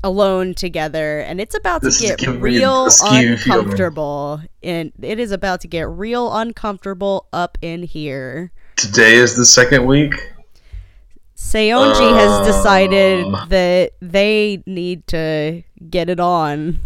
alone 0.04 0.54
together 0.54 1.20
and 1.20 1.42
it's 1.42 1.56
about 1.56 1.82
This 1.82 2.00
to 2.00 2.16
get 2.16 2.27
real 2.39 2.89
feeling. 2.89 3.30
uncomfortable 3.34 4.42
and 4.62 4.92
it 5.01 5.20
is 5.20 5.32
about 5.32 5.62
to 5.62 5.68
get 5.68 5.89
real 5.89 6.34
uncomfortable 6.36 7.27
up 7.34 7.58
in 7.62 7.84
here 7.84 8.51
Today 8.75 9.16
is 9.16 9.36
the 9.36 9.44
second 9.46 9.88
week. 9.88 10.13
Saionji 11.36 12.16
has 12.18 12.48
decided 12.48 13.25
Um. 13.25 13.48
that 13.50 13.94
they 14.01 14.62
need 14.68 15.08
to 15.08 15.63
get 15.89 16.10
it 16.10 16.20
on 16.20 16.80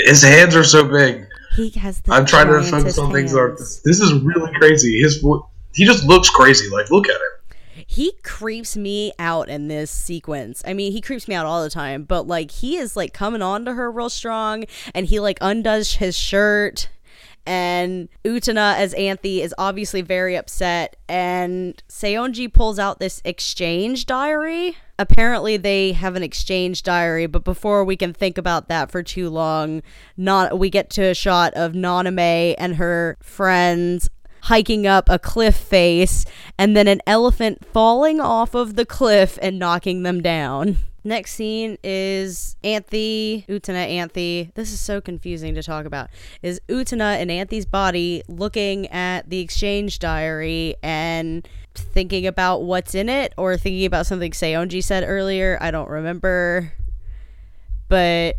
His 0.00 0.22
hands 0.22 0.56
are 0.56 0.64
so 0.64 0.84
big. 0.84 1.26
he 1.56 1.70
has 1.70 2.00
the 2.00 2.12
I'm 2.12 2.26
trying 2.26 2.48
to 2.48 2.62
focus 2.68 2.98
on 2.98 3.12
things 3.12 3.32
that 3.32 3.38
are. 3.38 3.56
This 3.84 4.00
is 4.00 4.12
really 4.22 4.52
crazy. 4.54 5.00
His 5.00 5.18
vo- 5.18 5.48
he 5.72 5.84
just 5.84 6.04
looks 6.04 6.28
crazy. 6.30 6.68
Like 6.70 6.90
look 6.90 7.08
at 7.08 7.14
him. 7.14 7.20
He 7.94 8.14
creeps 8.24 8.76
me 8.76 9.12
out 9.20 9.48
in 9.48 9.68
this 9.68 9.88
sequence. 9.88 10.64
I 10.66 10.74
mean, 10.74 10.90
he 10.90 11.00
creeps 11.00 11.28
me 11.28 11.36
out 11.36 11.46
all 11.46 11.62
the 11.62 11.70
time, 11.70 12.02
but 12.02 12.26
like 12.26 12.50
he 12.50 12.76
is 12.76 12.96
like 12.96 13.12
coming 13.12 13.40
on 13.40 13.64
to 13.66 13.74
her 13.74 13.88
real 13.88 14.10
strong 14.10 14.64
and 14.92 15.06
he 15.06 15.20
like 15.20 15.38
undoes 15.40 15.94
his 15.94 16.16
shirt 16.16 16.88
and 17.46 18.08
Utena 18.24 18.74
as 18.76 18.94
Anthy 18.94 19.42
is 19.42 19.54
obviously 19.58 20.02
very 20.02 20.34
upset 20.34 20.96
and 21.08 21.80
Saionji 21.88 22.52
pulls 22.52 22.80
out 22.80 22.98
this 22.98 23.22
exchange 23.24 24.06
diary. 24.06 24.76
Apparently 24.98 25.56
they 25.56 25.92
have 25.92 26.16
an 26.16 26.24
exchange 26.24 26.82
diary, 26.82 27.26
but 27.26 27.44
before 27.44 27.84
we 27.84 27.96
can 27.96 28.12
think 28.12 28.38
about 28.38 28.66
that 28.66 28.90
for 28.90 29.04
too 29.04 29.30
long, 29.30 29.84
not 30.16 30.58
we 30.58 30.68
get 30.68 30.90
to 30.90 31.02
a 31.02 31.14
shot 31.14 31.54
of 31.54 31.74
Nanami 31.74 32.56
and 32.58 32.74
her 32.74 33.16
friends 33.22 34.10
hiking 34.44 34.86
up 34.86 35.08
a 35.08 35.18
cliff 35.18 35.56
face 35.56 36.26
and 36.58 36.76
then 36.76 36.86
an 36.86 37.00
elephant 37.06 37.64
falling 37.72 38.20
off 38.20 38.54
of 38.54 38.76
the 38.76 38.84
cliff 38.84 39.38
and 39.40 39.58
knocking 39.58 40.02
them 40.02 40.20
down. 40.20 40.76
Next 41.02 41.34
scene 41.34 41.76
is 41.84 42.56
Anthy, 42.64 43.44
Utena 43.48 43.86
Anthy. 43.86 44.50
This 44.54 44.72
is 44.72 44.80
so 44.80 45.00
confusing 45.00 45.54
to 45.54 45.62
talk 45.62 45.86
about. 45.86 46.08
Is 46.42 46.60
Utena 46.68 47.20
in 47.20 47.28
Anthy's 47.28 47.66
body 47.66 48.22
looking 48.28 48.86
at 48.88 49.28
the 49.28 49.40
exchange 49.40 49.98
diary 49.98 50.76
and 50.82 51.46
thinking 51.74 52.26
about 52.26 52.62
what's 52.64 52.94
in 52.94 53.08
it 53.08 53.34
or 53.36 53.56
thinking 53.58 53.84
about 53.84 54.06
something 54.06 54.32
Saionji 54.32 54.82
said 54.82 55.04
earlier? 55.06 55.58
I 55.60 55.70
don't 55.70 55.90
remember. 55.90 56.72
But 57.88 58.36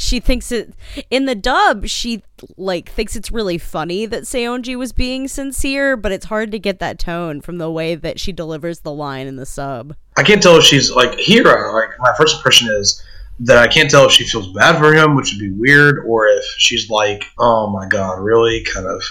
she 0.00 0.18
thinks 0.18 0.50
it 0.50 0.72
in 1.10 1.26
the 1.26 1.34
dub 1.34 1.86
she 1.86 2.22
like 2.56 2.90
thinks 2.90 3.14
it's 3.16 3.30
really 3.30 3.58
funny 3.58 4.06
that 4.06 4.22
Saionji 4.22 4.74
was 4.76 4.92
being 4.92 5.28
sincere, 5.28 5.94
but 5.94 6.10
it's 6.10 6.24
hard 6.26 6.50
to 6.52 6.58
get 6.58 6.78
that 6.78 6.98
tone 6.98 7.42
from 7.42 7.58
the 7.58 7.70
way 7.70 7.94
that 7.96 8.18
she 8.18 8.32
delivers 8.32 8.80
the 8.80 8.92
line 8.92 9.26
in 9.26 9.36
the 9.36 9.44
sub. 9.44 9.94
I 10.16 10.22
can't 10.22 10.42
tell 10.42 10.56
if 10.56 10.64
she's 10.64 10.90
like 10.90 11.18
here. 11.18 11.46
uh, 11.46 11.72
Like 11.74 11.90
my 11.98 12.14
first 12.16 12.36
impression 12.36 12.68
is 12.70 13.02
that 13.40 13.58
I 13.58 13.68
can't 13.68 13.90
tell 13.90 14.06
if 14.06 14.12
she 14.12 14.24
feels 14.24 14.50
bad 14.54 14.78
for 14.78 14.94
him, 14.94 15.16
which 15.16 15.32
would 15.32 15.40
be 15.40 15.50
weird, 15.50 15.98
or 16.06 16.26
if 16.28 16.44
she's 16.56 16.88
like, 16.88 17.24
"Oh 17.38 17.68
my 17.68 17.86
god, 17.86 18.20
really?" 18.20 18.64
Kind 18.64 18.86
of. 18.86 19.02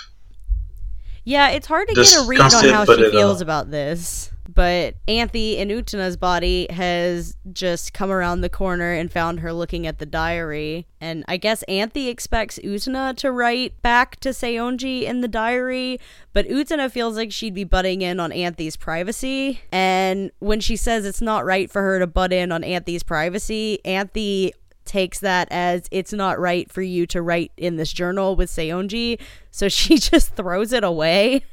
Yeah, 1.24 1.50
it's 1.50 1.68
hard 1.68 1.88
to 1.90 1.94
get 1.94 2.16
a 2.16 2.28
read 2.28 2.40
on 2.42 2.50
how 2.50 2.86
she 2.86 3.06
uh, 3.06 3.12
feels 3.12 3.42
about 3.42 3.70
this. 3.70 4.32
But 4.52 4.96
Anthy 5.08 5.58
in 5.58 5.68
Utena's 5.68 6.18
body 6.18 6.66
has 6.72 7.38
just 7.54 7.94
come 7.94 8.10
around 8.10 8.42
the 8.42 8.50
corner 8.50 8.94
and 8.94 9.12
found 9.12 9.42
her 9.42 9.54
looking 9.54 9.86
at 9.86 10.00
the 10.00 10.08
diary. 10.08 10.88
And 11.00 11.24
I 11.28 11.38
guess 11.38 11.62
Anthy 11.64 12.08
expects 12.08 12.58
Utena 12.60 13.16
to 13.18 13.32
write 13.32 13.80
back 13.84 14.20
to 14.22 14.30
Saionji 14.30 15.04
in 15.04 15.22
the 15.22 15.28
diary, 15.28 16.00
but 16.34 16.48
Utena 16.48 16.90
feels 16.90 17.16
like 17.16 17.32
she'd 17.32 17.54
be 17.54 17.64
butting 17.64 18.02
in 18.02 18.20
on 18.20 18.32
Anthy's 18.32 18.76
privacy. 18.76 19.62
And 19.72 20.32
when 20.40 20.60
she 20.62 20.76
says 20.76 21.06
it's 21.06 21.22
not 21.22 21.46
right 21.46 21.70
for 21.70 21.84
her 21.84 22.00
to 22.00 22.08
butt 22.08 22.34
in 22.34 22.52
on 22.52 22.64
Anthy's 22.64 23.04
privacy, 23.04 23.80
Anthy 23.86 24.54
takes 24.86 25.20
that 25.20 25.48
as 25.52 25.88
it's 25.92 26.12
not 26.12 26.40
right 26.40 26.72
for 26.72 26.82
you 26.82 27.06
to 27.06 27.22
write 27.22 27.52
in 27.56 27.76
this 27.76 27.94
journal 27.94 28.36
with 28.36 28.50
Saionji, 28.50 29.20
so 29.52 29.70
she 29.70 29.98
just 30.00 30.36
throws 30.36 30.74
it 30.74 30.84
away. 30.84 31.44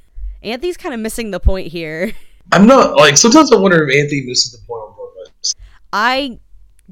Anthy's 0.42 0.78
kind 0.78 0.94
of 0.94 1.00
missing 1.00 1.30
the 1.30 1.40
point 1.40 1.68
here. 1.68 2.14
I'm 2.52 2.66
not 2.66 2.96
like 2.96 3.16
sometimes 3.16 3.52
I 3.52 3.56
wonder 3.56 3.88
if 3.88 3.94
Anthony 3.94 4.22
misses 4.22 4.52
the 4.52 4.66
point 4.66 4.82
on 4.82 4.94
purpose. 4.94 5.54
I 5.92 6.38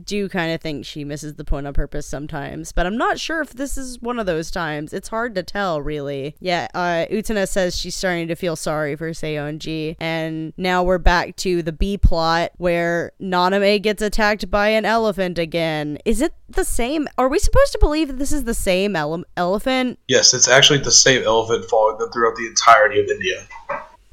do 0.02 0.28
kind 0.28 0.52
of 0.52 0.60
think 0.60 0.84
she 0.84 1.04
misses 1.04 1.34
the 1.34 1.44
point 1.44 1.66
on 1.66 1.72
purpose 1.72 2.06
sometimes, 2.06 2.72
but 2.72 2.86
I'm 2.86 2.96
not 2.96 3.20
sure 3.20 3.40
if 3.40 3.52
this 3.52 3.76
is 3.78 4.00
one 4.00 4.18
of 4.18 4.26
those 4.26 4.50
times. 4.50 4.92
It's 4.92 5.08
hard 5.08 5.34
to 5.36 5.42
tell, 5.42 5.80
really. 5.80 6.34
Yeah, 6.40 6.68
uh, 6.74 7.06
Utena 7.10 7.48
says 7.48 7.76
she's 7.76 7.94
starting 7.94 8.28
to 8.28 8.34
feel 8.34 8.56
sorry 8.56 8.96
for 8.96 9.10
Saionji, 9.10 9.96
and 10.00 10.52
now 10.56 10.82
we're 10.82 10.98
back 10.98 11.36
to 11.36 11.62
the 11.62 11.72
B 11.72 11.96
plot 11.96 12.52
where 12.56 13.12
Nanami 13.20 13.80
gets 13.80 14.02
attacked 14.02 14.50
by 14.50 14.68
an 14.68 14.84
elephant 14.84 15.38
again. 15.38 15.98
Is 16.04 16.20
it 16.20 16.34
the 16.48 16.64
same? 16.64 17.08
Are 17.18 17.28
we 17.28 17.38
supposed 17.38 17.72
to 17.72 17.78
believe 17.78 18.08
that 18.08 18.18
this 18.18 18.32
is 18.32 18.44
the 18.44 18.54
same 18.54 18.96
ele- 18.96 19.24
elephant? 19.36 19.98
Yes, 20.08 20.34
it's 20.34 20.48
actually 20.48 20.80
the 20.80 20.92
same 20.92 21.22
elephant 21.22 21.66
following 21.66 21.98
them 21.98 22.10
throughout 22.10 22.36
the 22.36 22.46
entirety 22.46 23.00
of 23.00 23.08
India. 23.08 23.46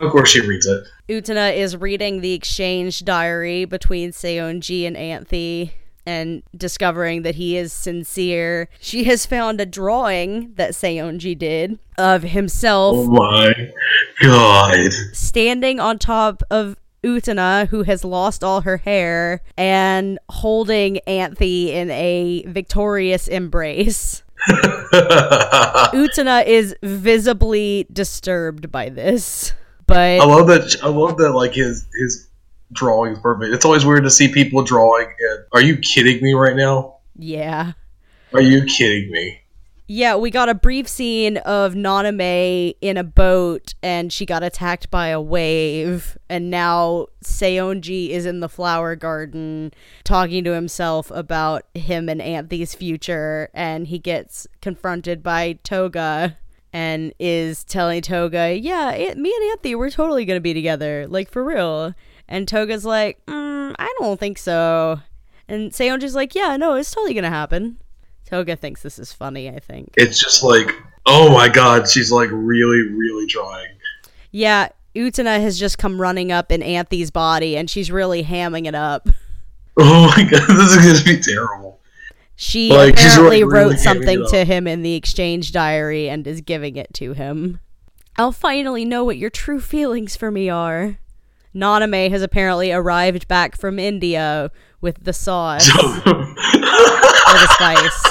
Of 0.02 0.12
course, 0.12 0.32
she 0.32 0.42
reads 0.42 0.66
it. 0.66 0.84
Utena 1.08 1.56
is 1.56 1.78
reading 1.78 2.22
the 2.22 2.34
exchange 2.34 3.06
diary 3.06 3.66
between 3.66 4.12
Saionji 4.12 4.88
and 4.88 4.98
Anthy 4.98 5.74
and 6.08 6.42
discovering 6.58 7.22
that 7.22 7.36
he 7.36 7.56
is 7.56 7.72
sincere. 7.72 8.68
She 8.80 9.04
has 9.04 9.28
found 9.28 9.62
a 9.62 9.66
drawing 9.66 10.56
that 10.56 10.72
Saionji 10.72 11.38
did 11.38 11.78
of 12.00 12.24
himself 12.24 12.96
Oh 12.98 13.12
my 13.12 13.54
god! 14.22 14.92
standing 15.14 15.80
on 15.80 16.00
top 16.00 16.42
of 16.50 16.78
Utena, 17.04 17.68
who 17.68 17.84
has 17.84 18.04
lost 18.04 18.44
all 18.44 18.62
her 18.62 18.78
hair, 18.78 19.42
and 19.58 20.20
holding 20.30 20.98
Anthy 21.00 21.72
in 21.72 21.92
a 21.92 22.44
victorious 22.48 23.28
embrace. 23.28 24.24
Utena 25.94 26.46
is 26.46 26.76
visibly 26.82 27.88
disturbed 27.92 28.72
by 28.72 28.90
this. 28.90 29.54
But 29.92 30.22
I 30.22 30.26
love 30.26 30.48
that. 30.48 30.76
I 30.82 30.88
love 30.88 31.18
that. 31.18 31.32
Like 31.32 31.54
his 31.54 31.86
his 32.00 32.30
drawing 32.72 33.14
is 33.14 33.20
perfect. 33.20 33.54
It's 33.54 33.66
always 33.66 33.86
weird 33.86 34.04
to 34.04 34.10
see 34.10 34.32
people 34.32 34.64
drawing. 34.64 35.08
And 35.08 35.46
are 35.52 35.62
you 35.62 35.78
kidding 35.78 36.22
me 36.22 36.34
right 36.34 36.56
now? 36.56 36.98
yeah. 37.18 37.74
Are 38.34 38.42
you 38.42 38.64
kidding 38.64 39.12
me? 39.12 39.42
Yeah, 39.88 40.16
we 40.16 40.32
got 40.32 40.48
a 40.48 40.54
brief 40.54 40.88
scene 40.88 41.36
of 41.36 41.74
Nanami 41.74 42.76
in 42.80 42.96
a 42.96 43.04
boat 43.04 43.74
and 43.84 44.14
she 44.14 44.26
got 44.26 44.42
attacked 44.42 44.90
by 44.90 45.08
a 45.10 45.20
wave. 45.20 46.18
And 46.30 46.50
now 46.50 47.08
Saionji 47.22 48.12
is 48.12 48.26
in 48.26 48.40
the 48.40 48.48
flower 48.48 48.96
garden 48.96 49.74
talking 50.06 50.46
to 50.46 50.54
himself 50.54 51.12
about 51.12 51.66
him 51.76 52.08
and 52.08 52.22
Anthy's 52.22 52.74
future. 52.74 53.50
And 53.54 53.88
he 53.88 54.00
gets 54.00 54.48
confronted 54.62 55.22
by 55.22 55.60
Toga 55.62 56.38
and 56.74 57.14
is 57.20 57.64
telling 57.64 58.02
Toga, 58.02 58.58
Yeah, 58.58 58.92
it, 58.92 59.18
me 59.18 59.34
and 59.34 59.52
Anthy, 59.52 59.76
we're 59.76 59.90
totally 59.90 60.26
going 60.26 60.38
to 60.38 60.42
be 60.42 60.54
together. 60.54 61.06
Like, 61.08 61.30
for 61.30 61.44
real. 61.44 61.94
And 62.28 62.48
Toga's 62.48 62.86
like, 62.86 63.26
mm, 63.26 63.76
I 63.78 63.94
don't 64.00 64.20
think 64.20 64.38
so. 64.38 65.00
And 65.48 65.72
Saionji's 65.72 66.16
like, 66.16 66.36
Yeah, 66.36 66.58
no, 66.58 66.76
it's 66.76 66.92
totally 66.92 67.14
going 67.14 67.24
to 67.24 67.30
happen. 67.30 67.78
Toga 68.26 68.56
thinks 68.56 68.82
this 68.82 68.98
is 68.98 69.12
funny, 69.12 69.50
I 69.50 69.60
think. 69.60 69.94
It's 69.98 70.18
just 70.18 70.42
like, 70.42 70.74
oh 71.06 71.32
my 71.32 71.50
god, 71.50 71.90
she's 71.90 72.12
like 72.12 72.30
really, 72.32 72.82
really 72.82 73.28
drawing. 73.28 73.68
Yeah, 74.32 74.70
Utena 74.96 75.42
has 75.42 75.60
just 75.60 75.78
come 75.78 76.00
running 76.00 76.32
up 76.32 76.52
in 76.52 76.62
Anthy's 76.62 77.12
body 77.12 77.58
and 77.58 77.70
she's 77.70 77.92
really 77.92 78.24
hamming 78.24 78.68
it 78.68 78.76
up. 78.76 79.10
Oh 79.78 80.08
my 80.16 80.24
god, 80.24 80.48
this 80.48 80.76
is 80.76 81.04
gonna 81.04 81.18
be 81.18 81.22
terrible. 81.22 81.71
She 82.44 82.70
Like, 82.72 82.94
apparently 82.96 83.44
really- 83.44 83.44
really 83.44 83.44
wrote 83.74 83.78
something 83.80 84.26
to 84.30 84.46
him 84.46 84.66
in 84.66 84.82
the 84.82 84.96
exchange 84.96 85.52
diary 85.52 86.10
and 86.10 86.26
is 86.26 86.42
giving 86.42 86.76
it 86.76 86.92
to 86.96 87.14
him. 87.14 87.60
I'll 88.18 88.32
finally 88.32 88.84
know 88.84 89.04
what 89.04 89.18
your 89.18 89.30
true 89.30 89.60
feelings 89.60 90.16
for 90.16 90.32
me 90.32 90.50
are. 90.50 90.98
Nanami 91.56 92.10
has 92.10 92.24
apparently 92.24 92.72
arrived 92.72 93.28
back 93.28 93.56
from 93.56 93.78
India 93.78 94.50
with 94.82 95.04
the 95.04 95.14
sauce 95.14 95.70
or 95.84 96.02
the 96.02 97.48
spice. 97.54 98.06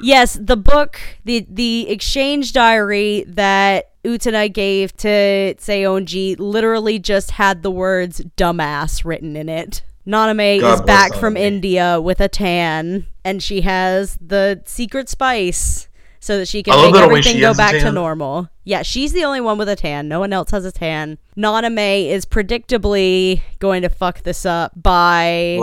Yes, 0.00 0.38
the 0.40 0.56
book, 0.56 1.00
the 1.24 1.44
the 1.50 1.88
exchange 1.90 2.52
diary 2.52 3.24
that 3.26 3.90
Utena 4.04 4.52
gave 4.52 4.96
to 4.98 5.54
Saionji 5.58 6.36
literally 6.38 7.00
just 7.00 7.32
had 7.32 7.64
the 7.64 7.70
words 7.72 8.20
dumbass 8.36 9.04
written 9.04 9.34
in 9.36 9.48
it. 9.48 9.82
Nanami 10.08 10.60
God 10.60 10.74
is 10.74 10.80
back 10.80 11.12
from 11.14 11.36
India 11.36 12.00
with 12.00 12.20
a 12.20 12.28
tan 12.28 13.06
and 13.24 13.42
she 13.42 13.60
has 13.60 14.16
the 14.20 14.62
secret 14.64 15.08
spice 15.10 15.86
so 16.20 16.38
that 16.38 16.48
she 16.48 16.62
can 16.62 16.74
make 16.92 17.00
everything 17.00 17.38
go 17.40 17.52
back 17.54 17.72
to 17.72 17.92
normal. 17.92 18.48
Yeah, 18.64 18.82
she's 18.82 19.12
the 19.12 19.24
only 19.24 19.40
one 19.40 19.58
with 19.58 19.68
a 19.68 19.76
tan. 19.76 20.08
No 20.08 20.18
one 20.20 20.32
else 20.32 20.50
has 20.50 20.64
a 20.64 20.72
tan. 20.72 21.18
Nanami 21.36 22.08
is 22.08 22.24
predictably 22.26 23.42
going 23.58 23.82
to 23.82 23.88
fuck 23.88 24.22
this 24.22 24.44
up 24.46 24.72
by 24.74 25.58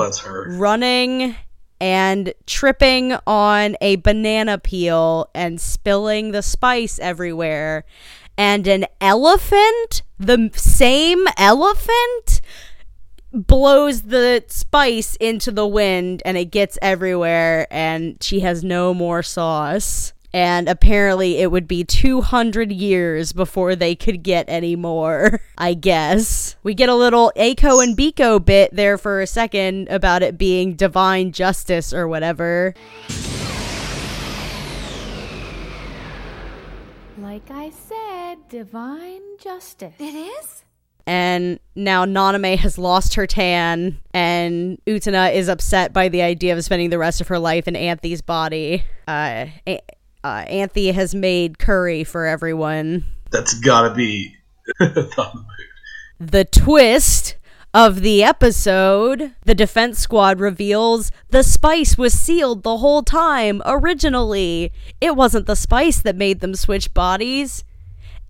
running 0.48 1.36
and 1.82 2.34
tripping 2.46 3.18
on 3.28 3.76
a 3.82 3.98
banana 3.98 4.58
peel 4.58 5.30
and 5.36 5.60
spilling 5.60 6.32
the 6.32 6.42
spice 6.42 7.00
everywhere. 7.00 7.84
and 8.38 8.68
an 8.68 8.86
elephant, 9.02 10.02
the 10.20 10.52
same 10.56 11.26
elephant, 11.38 12.42
blows 13.36 14.04
the 14.04 14.44
spice 14.48 15.16
into 15.18 15.52
the 15.52 15.68
wind 15.68 16.22
and 16.26 16.38
it 16.38 16.46
gets 16.46 16.78
everywhere 16.82 17.68
and 17.70 18.22
she 18.22 18.40
has 18.42 18.64
no 18.64 18.94
more 18.94 19.22
sauce. 19.24 20.14
And 20.34 20.68
apparently, 20.68 21.38
it 21.38 21.50
would 21.50 21.66
be 21.66 21.86
200 21.86 22.70
years 22.70 23.32
before 23.32 23.74
they 23.74 23.96
could 23.96 24.22
get 24.22 24.44
any 24.50 24.76
more, 24.76 25.40
I 25.58 25.76
guess. 25.76 26.58
We 26.62 26.74
get 26.74 26.90
a 26.90 26.96
little 26.96 27.32
A-ko 27.38 27.80
and 27.80 27.96
B-ko 27.96 28.40
bit 28.40 28.76
there 28.76 28.98
for 28.98 29.22
a 29.22 29.28
second 29.28 29.88
about 29.88 30.24
it 30.24 30.38
being 30.38 30.74
divine 30.74 31.32
justice 31.32 31.94
or 31.94 32.10
whatever. 32.10 32.74
Like 37.18 37.50
I 37.50 37.70
said, 37.70 38.50
divine 38.50 39.22
justice. 39.40 39.96
It 40.00 40.16
is? 40.16 40.65
And 41.08 41.60
now 41.76 42.06
Nanami 42.06 42.58
has 42.58 42.78
lost 42.78 43.14
her 43.14 43.28
tan, 43.28 44.00
and 44.14 44.80
Utena 44.88 45.34
is 45.34 45.48
upset 45.48 45.94
by 45.94 46.10
the 46.10 46.24
idea 46.24 46.56
of 46.58 46.64
spending 46.64 46.90
the 46.90 46.98
rest 46.98 47.22
of 47.22 47.28
her 47.28 47.38
life 47.38 47.68
in 47.68 47.76
Anthy's 47.76 48.22
body. 48.22 48.84
Uh, 49.08 49.46
A- 49.68 49.82
uh, 50.24 50.44
Anthy 50.48 50.92
has 50.92 51.14
made 51.14 51.60
curry 51.60 52.04
for 52.04 52.26
everyone. 52.26 53.06
That's 53.30 53.54
gotta 53.60 53.94
be. 53.94 54.36
The 56.20 56.46
twist 56.46 57.36
of 57.74 58.00
the 58.02 58.24
episode 58.24 59.34
the 59.44 59.54
defense 59.54 60.00
squad 60.00 60.40
reveals 60.40 61.12
the 61.30 61.44
spice 61.44 61.98
was 61.98 62.14
sealed 62.14 62.64
the 62.64 62.78
whole 62.78 63.04
time 63.04 63.62
originally. 63.66 64.72
It 65.02 65.18
wasn't 65.18 65.46
the 65.46 65.58
spice 65.58 66.00
that 66.00 66.16
made 66.16 66.40
them 66.40 66.56
switch 66.56 66.94
bodies. 66.94 67.66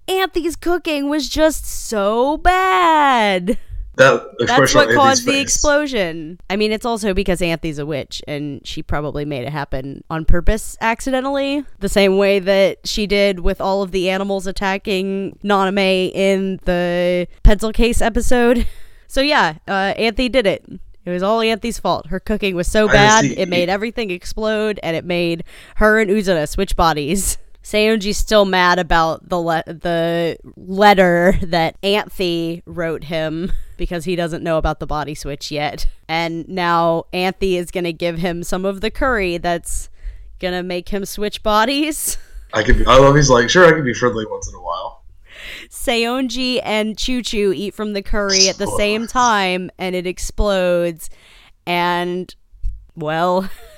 Anthy's 0.08 0.56
cooking 0.56 1.10
was 1.10 1.30
just 1.30 1.66
so 1.66 2.38
bad. 2.38 3.58
that 3.98 4.24
That's 4.40 4.74
what 4.76 4.90
Anthony's 4.90 4.96
caused 4.96 5.26
the 5.26 5.32
face. 5.32 5.42
explosion. 5.44 6.40
I 6.50 6.56
mean, 6.58 6.72
it's 6.72 6.86
also 6.86 7.14
because 7.14 7.42
Anthy's 7.42 7.80
a 7.80 7.86
witch 7.86 8.22
and 8.28 8.66
she 8.68 8.84
probably 8.84 9.26
made 9.26 9.46
it 9.46 9.50
happen 9.52 10.04
on 10.10 10.26
purpose 10.26 10.78
accidentally. 10.82 11.64
The 11.80 11.90
same 11.90 12.18
way 12.18 12.40
that 12.40 12.86
she 12.86 13.08
did 13.08 13.40
with 13.40 13.60
all 13.62 13.82
of 13.84 13.92
the 13.92 14.10
animals 14.10 14.48
attacking 14.48 15.40
Nanami 15.44 16.12
in 16.14 16.60
the 16.66 17.28
pencil 17.44 17.72
case 17.72 18.02
episode. 18.02 18.68
So, 19.08 19.22
yeah, 19.22 19.60
uh, 19.68 19.94
Anthy 19.98 20.30
did 20.30 20.48
it. 20.48 20.66
It 21.06 21.10
was 21.12 21.22
all 21.22 21.40
Anthy's 21.40 21.78
fault. 21.80 22.08
Her 22.08 22.20
cooking 22.20 22.56
was 22.56 22.68
so 22.68 22.88
bad, 22.88 23.24
it 23.24 23.48
made 23.48 23.70
everything 23.70 24.10
explode 24.10 24.80
and 24.82 24.96
it 24.98 25.06
made 25.06 25.44
her 25.76 26.00
and 26.00 26.10
Utena 26.10 26.50
switch 26.50 26.76
bodies. 26.76 27.38
Saionji's 27.66 28.18
still 28.18 28.46
mad 28.46 28.78
about 28.78 29.28
the 29.28 29.40
le- 29.42 29.64
the 29.66 30.38
letter 30.56 31.40
that 31.42 31.76
Anthy 31.82 32.62
wrote 32.68 33.06
him 33.06 33.52
because 33.76 34.06
he 34.06 34.16
doesn't 34.16 34.44
know 34.44 34.60
about 34.60 34.80
the 34.80 34.86
body 34.86 35.16
switch 35.16 35.50
yet. 35.50 35.88
And 36.08 36.48
now 36.48 37.06
Anthy 37.12 37.58
is 37.58 37.72
going 37.72 37.86
to 37.86 37.92
give 37.92 38.20
him 38.20 38.44
some 38.44 38.66
of 38.66 38.82
the 38.82 38.92
curry 38.92 39.40
that's 39.40 39.90
going 40.40 40.54
to 40.54 40.62
make 40.62 40.90
him 40.90 41.06
switch 41.06 41.42
bodies. 41.42 42.20
I 42.54 42.62
could. 42.62 42.78
Be, 42.78 42.86
I 42.86 43.00
love. 43.00 43.16
He's 43.16 43.32
like, 43.32 43.50
sure, 43.50 43.66
I 43.66 43.72
can 43.72 43.84
be 43.84 43.96
friendly 43.96 44.28
once 44.28 44.48
in 44.48 44.54
a 44.54 44.62
while. 44.62 45.04
Saionji 45.68 46.62
and 46.64 46.96
Chu-Chu 46.96 47.52
eat 47.52 47.74
from 47.74 47.94
the 47.94 48.04
curry 48.04 48.48
at 48.48 48.60
the 48.60 48.68
same 48.78 49.08
time 49.08 49.72
and 49.80 49.96
it 49.96 50.06
explodes. 50.06 51.10
And, 51.66 52.34
well, 52.96 53.50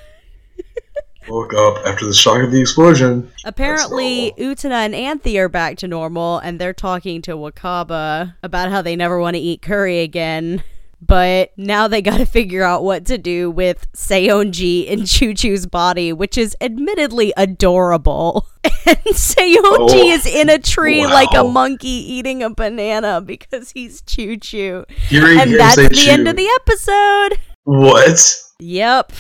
Woke 1.30 1.54
up 1.54 1.86
after 1.86 2.06
the 2.06 2.14
shock 2.14 2.42
of 2.42 2.52
the 2.52 2.62
explosion. 2.62 3.32
Apparently, 3.44 4.34
Utena 4.38 4.86
and 4.86 4.96
Anthy 4.96 5.38
are 5.40 5.50
back 5.50 5.78
to 5.78 5.88
normal, 5.88 6.40
and 6.40 6.60
they're 6.60 6.74
talking 6.74 7.22
to 7.24 7.34
Wakaba 7.34 8.36
about 8.44 8.70
how 8.70 8.82
they 8.82 8.96
never 8.96 9.20
want 9.20 9.36
to 9.36 9.42
eat 9.42 9.62
curry 9.62 10.00
again. 10.00 10.64
But 11.00 11.52
now 11.58 11.88
they 11.88 12.02
got 12.02 12.18
to 12.18 12.26
figure 12.38 12.64
out 12.64 12.84
what 12.84 13.06
to 13.06 13.18
do 13.18 13.52
with 13.52 13.86
Saionji 13.94 14.86
in 14.86 15.06
Chu-Chu's 15.06 15.66
body, 15.66 16.12
which 16.14 16.38
is 16.38 16.56
admittedly 16.62 17.34
adorable. 17.38 18.48
And 18.86 18.98
Saionji 19.08 19.58
Oh, 19.66 20.12
is 20.14 20.26
in 20.26 20.50
a 20.50 20.58
tree 20.60 21.06
like 21.06 21.34
a 21.34 21.44
monkey 21.44 21.90
eating 21.90 22.42
a 22.42 22.50
banana 22.50 23.20
because 23.20 23.72
he's 23.72 24.02
Chu-Chu. 24.02 24.86
And 25.12 25.54
that's 25.56 25.76
the 25.76 26.06
end 26.10 26.26
of 26.30 26.38
the 26.38 26.48
episode. 26.62 27.38
What? 27.66 28.42
Yep. 28.60 29.12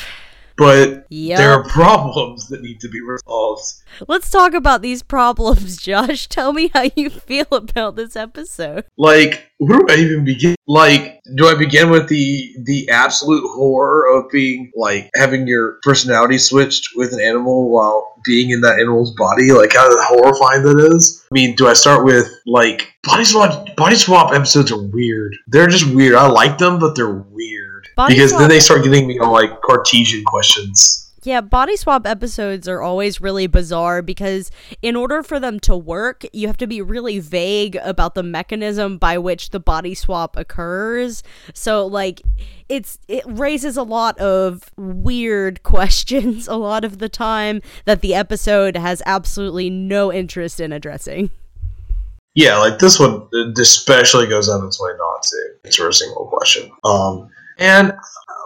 But 0.58 1.06
Yep. 1.10 1.38
there 1.38 1.52
are 1.52 1.64
problems 1.66 2.48
that 2.50 2.62
need 2.62 2.80
to 2.82 2.90
be 2.90 3.00
resolved. 3.02 3.62
Let's 4.08 4.30
talk 4.30 4.54
about 4.54 4.82
these 4.82 5.04
problems, 5.04 5.78
Josh. 5.82 6.28
Tell 6.28 6.52
me 6.54 6.70
how 6.74 6.86
you 6.96 7.10
feel 7.10 7.46
about 7.52 7.96
this 7.96 8.16
episode. 8.16 8.86
Like, 8.98 9.50
where 9.60 9.80
do 9.80 9.86
I 9.90 9.96
even 9.98 10.26
begin? 10.26 10.56
Like, 10.68 11.22
do 11.36 11.48
I 11.48 11.56
begin 11.56 11.90
with 11.90 12.08
the 12.10 12.54
the 12.64 12.90
absolute 12.90 13.48
horror 13.48 14.06
of 14.18 14.30
being 14.32 14.72
like 14.76 15.10
having 15.16 15.48
your 15.48 15.78
personality 15.84 16.38
switched 16.38 16.90
with 16.96 17.14
an 17.14 17.22
animal 17.22 17.70
while 17.72 18.16
being 18.26 18.50
in 18.50 18.62
that 18.62 18.80
animal's 18.80 19.12
body? 19.16 19.52
Like, 19.52 19.74
how 19.74 19.88
horrifying 20.08 20.64
that 20.64 20.80
is. 20.96 21.24
I 21.32 21.34
mean, 21.34 21.56
do 21.56 21.68
I 21.68 21.74
start 21.74 22.04
with 22.06 22.28
like 22.46 22.94
body 23.04 23.24
swap? 23.26 23.76
Body 23.76 23.96
swap 23.96 24.34
episodes 24.34 24.72
are 24.72 24.82
weird. 24.82 25.36
They're 25.48 25.68
just 25.68 25.94
weird. 25.94 26.16
I 26.16 26.28
like 26.28 26.58
them, 26.58 26.80
but 26.80 26.96
they're 26.96 27.14
weird 27.14 27.67
Body 27.98 28.14
because 28.14 28.30
swap- 28.30 28.42
then 28.42 28.50
they 28.50 28.60
start 28.60 28.84
giving 28.84 29.08
me 29.08 29.20
like 29.20 29.60
Cartesian 29.62 30.24
questions. 30.24 31.04
Yeah, 31.24 31.42
body 31.42 31.76
swap 31.76 32.06
episodes 32.06 32.68
are 32.68 32.82
always 32.82 33.20
really 33.20 33.48
bizarre 33.48 34.04
because 34.04 34.52
in 34.84 34.96
order 34.96 35.24
for 35.24 35.40
them 35.40 35.60
to 35.62 35.76
work, 35.76 36.24
you 36.32 36.46
have 36.46 36.58
to 36.58 36.68
be 36.68 36.80
really 36.80 37.18
vague 37.18 37.76
about 37.84 38.14
the 38.14 38.22
mechanism 38.22 39.00
by 39.00 39.18
which 39.18 39.50
the 39.50 39.60
body 39.60 39.96
swap 39.96 40.38
occurs. 40.38 41.24
So 41.56 41.88
like 41.88 42.22
it's 42.70 43.00
it 43.08 43.24
raises 43.26 43.78
a 43.78 43.84
lot 43.84 44.18
of 44.20 44.72
weird 44.78 45.64
questions 45.64 46.48
a 46.48 46.56
lot 46.56 46.86
of 46.86 47.00
the 47.00 47.10
time 47.10 47.64
that 47.86 48.02
the 48.02 48.14
episode 48.14 48.78
has 48.78 49.02
absolutely 49.08 49.72
no 49.72 50.14
interest 50.14 50.60
in 50.60 50.72
addressing. 50.72 51.32
Yeah, 52.36 52.60
like 52.60 52.78
this 52.78 53.00
one 53.00 53.28
especially 53.58 54.28
goes 54.28 54.48
out 54.48 54.60
of 54.60 54.68
its 54.68 54.80
way 54.80 54.92
not 55.00 55.24
to 55.24 55.38
answer 55.66 55.90
a 55.90 55.94
single 55.94 56.28
question. 56.28 56.72
Um, 56.84 57.32
and 57.58 57.94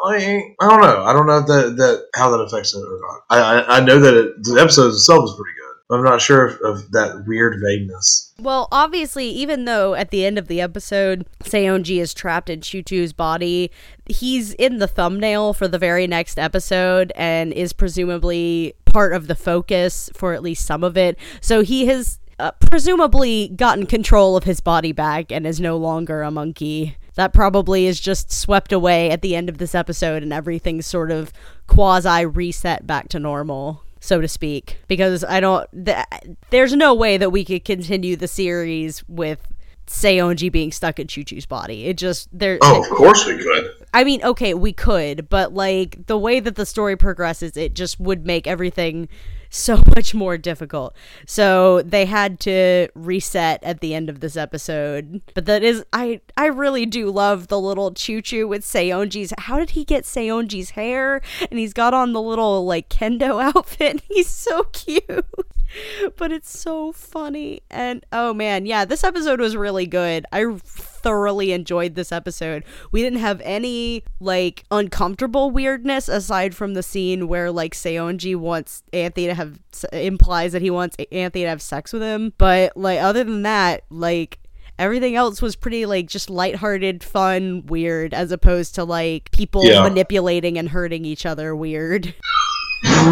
I 0.05 0.45
don't 0.59 0.81
know. 0.81 1.03
I 1.03 1.13
don't 1.13 1.27
know 1.27 1.41
that 1.41 1.75
that 1.77 2.07
how 2.15 2.29
that 2.31 2.39
affects 2.39 2.73
it 2.73 2.79
or 2.79 2.99
not. 2.99 3.21
I 3.29 3.77
I, 3.77 3.79
know 3.81 3.99
that 3.99 4.13
it, 4.13 4.43
the 4.43 4.59
episode 4.59 4.89
itself 4.89 5.25
is 5.25 5.35
pretty 5.35 5.51
good. 5.57 5.95
I'm 5.95 6.03
not 6.03 6.21
sure 6.21 6.45
of, 6.45 6.61
of 6.61 6.91
that 6.91 7.25
weird 7.27 7.61
vagueness. 7.61 8.33
Well, 8.39 8.69
obviously, 8.71 9.27
even 9.27 9.65
though 9.65 9.93
at 9.93 10.09
the 10.09 10.25
end 10.25 10.37
of 10.37 10.47
the 10.47 10.61
episode, 10.61 11.27
Saionji 11.43 11.99
is 12.01 12.13
trapped 12.13 12.49
in 12.49 12.61
Chuchu's 12.61 13.11
body, 13.11 13.71
he's 14.07 14.53
in 14.53 14.77
the 14.77 14.87
thumbnail 14.87 15.53
for 15.53 15.67
the 15.67 15.77
very 15.77 16.07
next 16.07 16.39
episode 16.39 17.11
and 17.15 17.51
is 17.51 17.73
presumably 17.73 18.73
part 18.85 19.13
of 19.13 19.27
the 19.27 19.35
focus 19.35 20.09
for 20.13 20.33
at 20.33 20.41
least 20.41 20.65
some 20.65 20.83
of 20.83 20.97
it. 20.97 21.17
So 21.41 21.61
he 21.61 21.87
has 21.87 22.19
uh, 22.39 22.51
presumably 22.59 23.49
gotten 23.49 23.85
control 23.85 24.35
of 24.35 24.45
his 24.45 24.61
body 24.61 24.93
back 24.93 25.31
and 25.31 25.45
is 25.45 25.59
no 25.59 25.77
longer 25.77 26.23
a 26.23 26.31
monkey. 26.31 26.97
That 27.15 27.33
probably 27.33 27.87
is 27.87 27.99
just 27.99 28.31
swept 28.31 28.71
away 28.71 29.11
at 29.11 29.21
the 29.21 29.35
end 29.35 29.49
of 29.49 29.57
this 29.57 29.75
episode 29.75 30.23
and 30.23 30.31
everything's 30.31 30.85
sort 30.85 31.11
of 31.11 31.33
quasi 31.67 32.25
reset 32.25 32.87
back 32.87 33.09
to 33.09 33.19
normal 33.19 33.83
so 34.01 34.19
to 34.19 34.27
speak, 34.27 34.79
because 34.87 35.23
I 35.23 35.39
don't. 35.39 35.69
Th- 35.85 36.05
there's 36.49 36.73
no 36.73 36.93
way 36.93 37.17
that 37.17 37.29
we 37.29 37.45
could 37.45 37.63
continue 37.63 38.15
the 38.15 38.27
series 38.27 39.07
with 39.07 39.47
Saionji 39.85 40.51
being 40.51 40.71
stuck 40.71 40.99
in 40.99 41.05
Chu-Chu's 41.05 41.45
body. 41.45 41.85
It 41.85 41.97
just 41.97 42.27
there. 42.37 42.57
Oh, 42.61 42.81
of 42.81 42.89
course 42.89 43.25
we 43.27 43.37
could. 43.37 43.71
I 43.93 44.03
mean, 44.03 44.23
okay, 44.23 44.55
we 44.55 44.73
could, 44.73 45.29
but 45.29 45.53
like 45.53 46.07
the 46.07 46.17
way 46.17 46.39
that 46.39 46.55
the 46.55 46.65
story 46.65 46.97
progresses, 46.97 47.55
it 47.55 47.75
just 47.75 47.99
would 47.99 48.25
make 48.25 48.47
everything 48.47 49.07
so 49.51 49.83
much 49.95 50.15
more 50.15 50.37
difficult. 50.37 50.95
So 51.27 51.83
they 51.83 52.05
had 52.05 52.39
to 52.41 52.87
reset 52.95 53.63
at 53.63 53.81
the 53.81 53.93
end 53.93 54.09
of 54.09 54.21
this 54.21 54.35
episode. 54.35 55.21
But 55.35 55.45
that 55.45 55.61
is 55.61 55.85
I 55.93 56.21
I 56.35 56.47
really 56.47 56.87
do 56.87 57.11
love 57.11 57.47
the 57.47 57.59
little 57.59 57.93
choo 57.93 58.21
choo 58.21 58.47
with 58.47 58.63
Saionji's 58.63 59.33
how 59.37 59.59
did 59.59 59.71
he 59.71 59.85
get 59.85 60.05
Saionji's 60.05 60.71
hair? 60.71 61.21
And 61.51 61.59
he's 61.59 61.73
got 61.73 61.93
on 61.93 62.13
the 62.13 62.21
little 62.21 62.65
like 62.65 62.89
kendo 62.89 63.43
outfit. 63.55 64.01
He's 64.07 64.29
so 64.29 64.63
cute. 64.63 65.25
but 66.17 66.31
it's 66.31 66.57
so 66.57 66.91
funny. 66.91 67.61
And 67.69 68.05
oh 68.11 68.33
man, 68.33 68.65
yeah, 68.65 68.85
this 68.85 69.03
episode 69.03 69.39
was 69.39 69.55
really 69.55 69.85
good. 69.87 70.25
I 70.31 70.45
thoroughly 70.63 71.51
enjoyed 71.51 71.95
this 71.95 72.11
episode. 72.11 72.63
We 72.91 73.01
didn't 73.01 73.19
have 73.19 73.41
any 73.43 74.03
like 74.19 74.63
uncomfortable 74.71 75.51
weirdness 75.51 76.07
aside 76.07 76.55
from 76.55 76.73
the 76.73 76.83
scene 76.83 77.27
where 77.27 77.51
like 77.51 77.73
Saionji 77.73 78.35
wants 78.35 78.83
Anthony 78.93 79.27
to 79.27 79.33
have 79.33 79.59
implies 79.93 80.51
that 80.53 80.61
he 80.61 80.69
wants 80.69 80.97
Anthony 81.11 81.43
to 81.43 81.49
have 81.49 81.61
sex 81.61 81.93
with 81.93 82.01
him. 82.01 82.33
But 82.37 82.75
like 82.77 82.99
other 82.99 83.23
than 83.23 83.43
that, 83.43 83.83
like 83.89 84.39
everything 84.79 85.15
else 85.15 85.41
was 85.41 85.55
pretty 85.55 85.85
like 85.85 86.07
just 86.07 86.29
lighthearted, 86.29 87.03
fun, 87.03 87.65
weird, 87.67 88.13
as 88.13 88.31
opposed 88.31 88.75
to 88.75 88.83
like 88.83 89.31
people 89.31 89.63
Yeah. 89.65 89.83
manipulating 89.83 90.57
and 90.57 90.69
hurting 90.69 91.05
each 91.05 91.25
other 91.25 91.55
weird. 91.55 92.13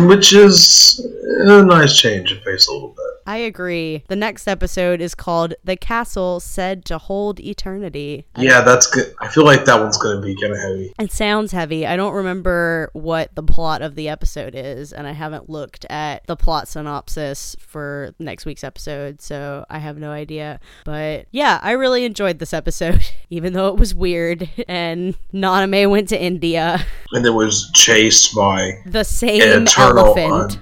which 0.08 0.34
is 0.34 1.00
a 1.42 1.64
nice 1.64 1.98
change 1.98 2.32
of 2.32 2.44
pace 2.44 2.68
a 2.68 2.74
little 2.74 2.90
bit. 2.90 3.06
I 3.30 3.38
agree. 3.38 4.04
The 4.08 4.16
next 4.16 4.48
episode 4.48 5.02
is 5.02 5.14
called 5.14 5.54
The 5.64 5.78
Castle 5.78 6.40
Said 6.40 6.84
to 6.86 6.98
Hold 6.98 7.40
Eternity. 7.40 8.26
Yeah, 8.36 8.62
that's 8.62 8.88
good. 8.88 9.14
I 9.22 9.28
feel 9.28 9.46
like 9.46 9.66
that 9.66 9.80
one's 9.80 10.00
going 10.00 10.20
to 10.20 10.26
be 10.26 10.36
kind 10.42 10.52
of 10.52 10.60
heavy. 10.60 10.94
It 11.00 11.12
sounds 11.12 11.52
heavy. 11.52 11.86
I 11.86 11.96
don't 11.96 12.16
remember 12.16 12.90
what 12.94 13.36
the 13.36 13.44
plot 13.44 13.84
of 13.84 13.94
the 13.94 14.10
episode 14.10 14.56
is, 14.56 14.92
and 14.92 15.06
I 15.06 15.12
haven't 15.12 15.48
looked 15.48 15.86
at 15.92 16.26
the 16.26 16.36
plot 16.36 16.68
synopsis 16.68 17.56
for 17.60 18.16
next 18.18 18.48
week's 18.48 18.64
episode, 18.64 19.22
so 19.22 19.64
I 19.70 19.78
have 19.78 20.00
no 20.00 20.10
idea. 20.10 20.60
But 20.84 21.28
yeah, 21.30 21.60
I 21.62 21.74
really 21.74 22.06
enjoyed 22.06 22.40
this 22.40 22.52
episode, 22.52 23.04
even 23.30 23.54
though 23.54 23.68
it 23.68 23.76
was 23.76 23.94
weird 23.94 24.50
and 24.68 25.16
Nanami 25.32 25.88
went 25.88 26.10
to 26.10 26.20
India. 26.20 26.84
And 27.12 27.24
then 27.24 27.36
was 27.36 27.70
chased 27.76 28.36
by 28.36 28.82
The 28.88 29.04
same. 29.04 29.42
Elephant. 29.80 30.34
un- 30.34 30.62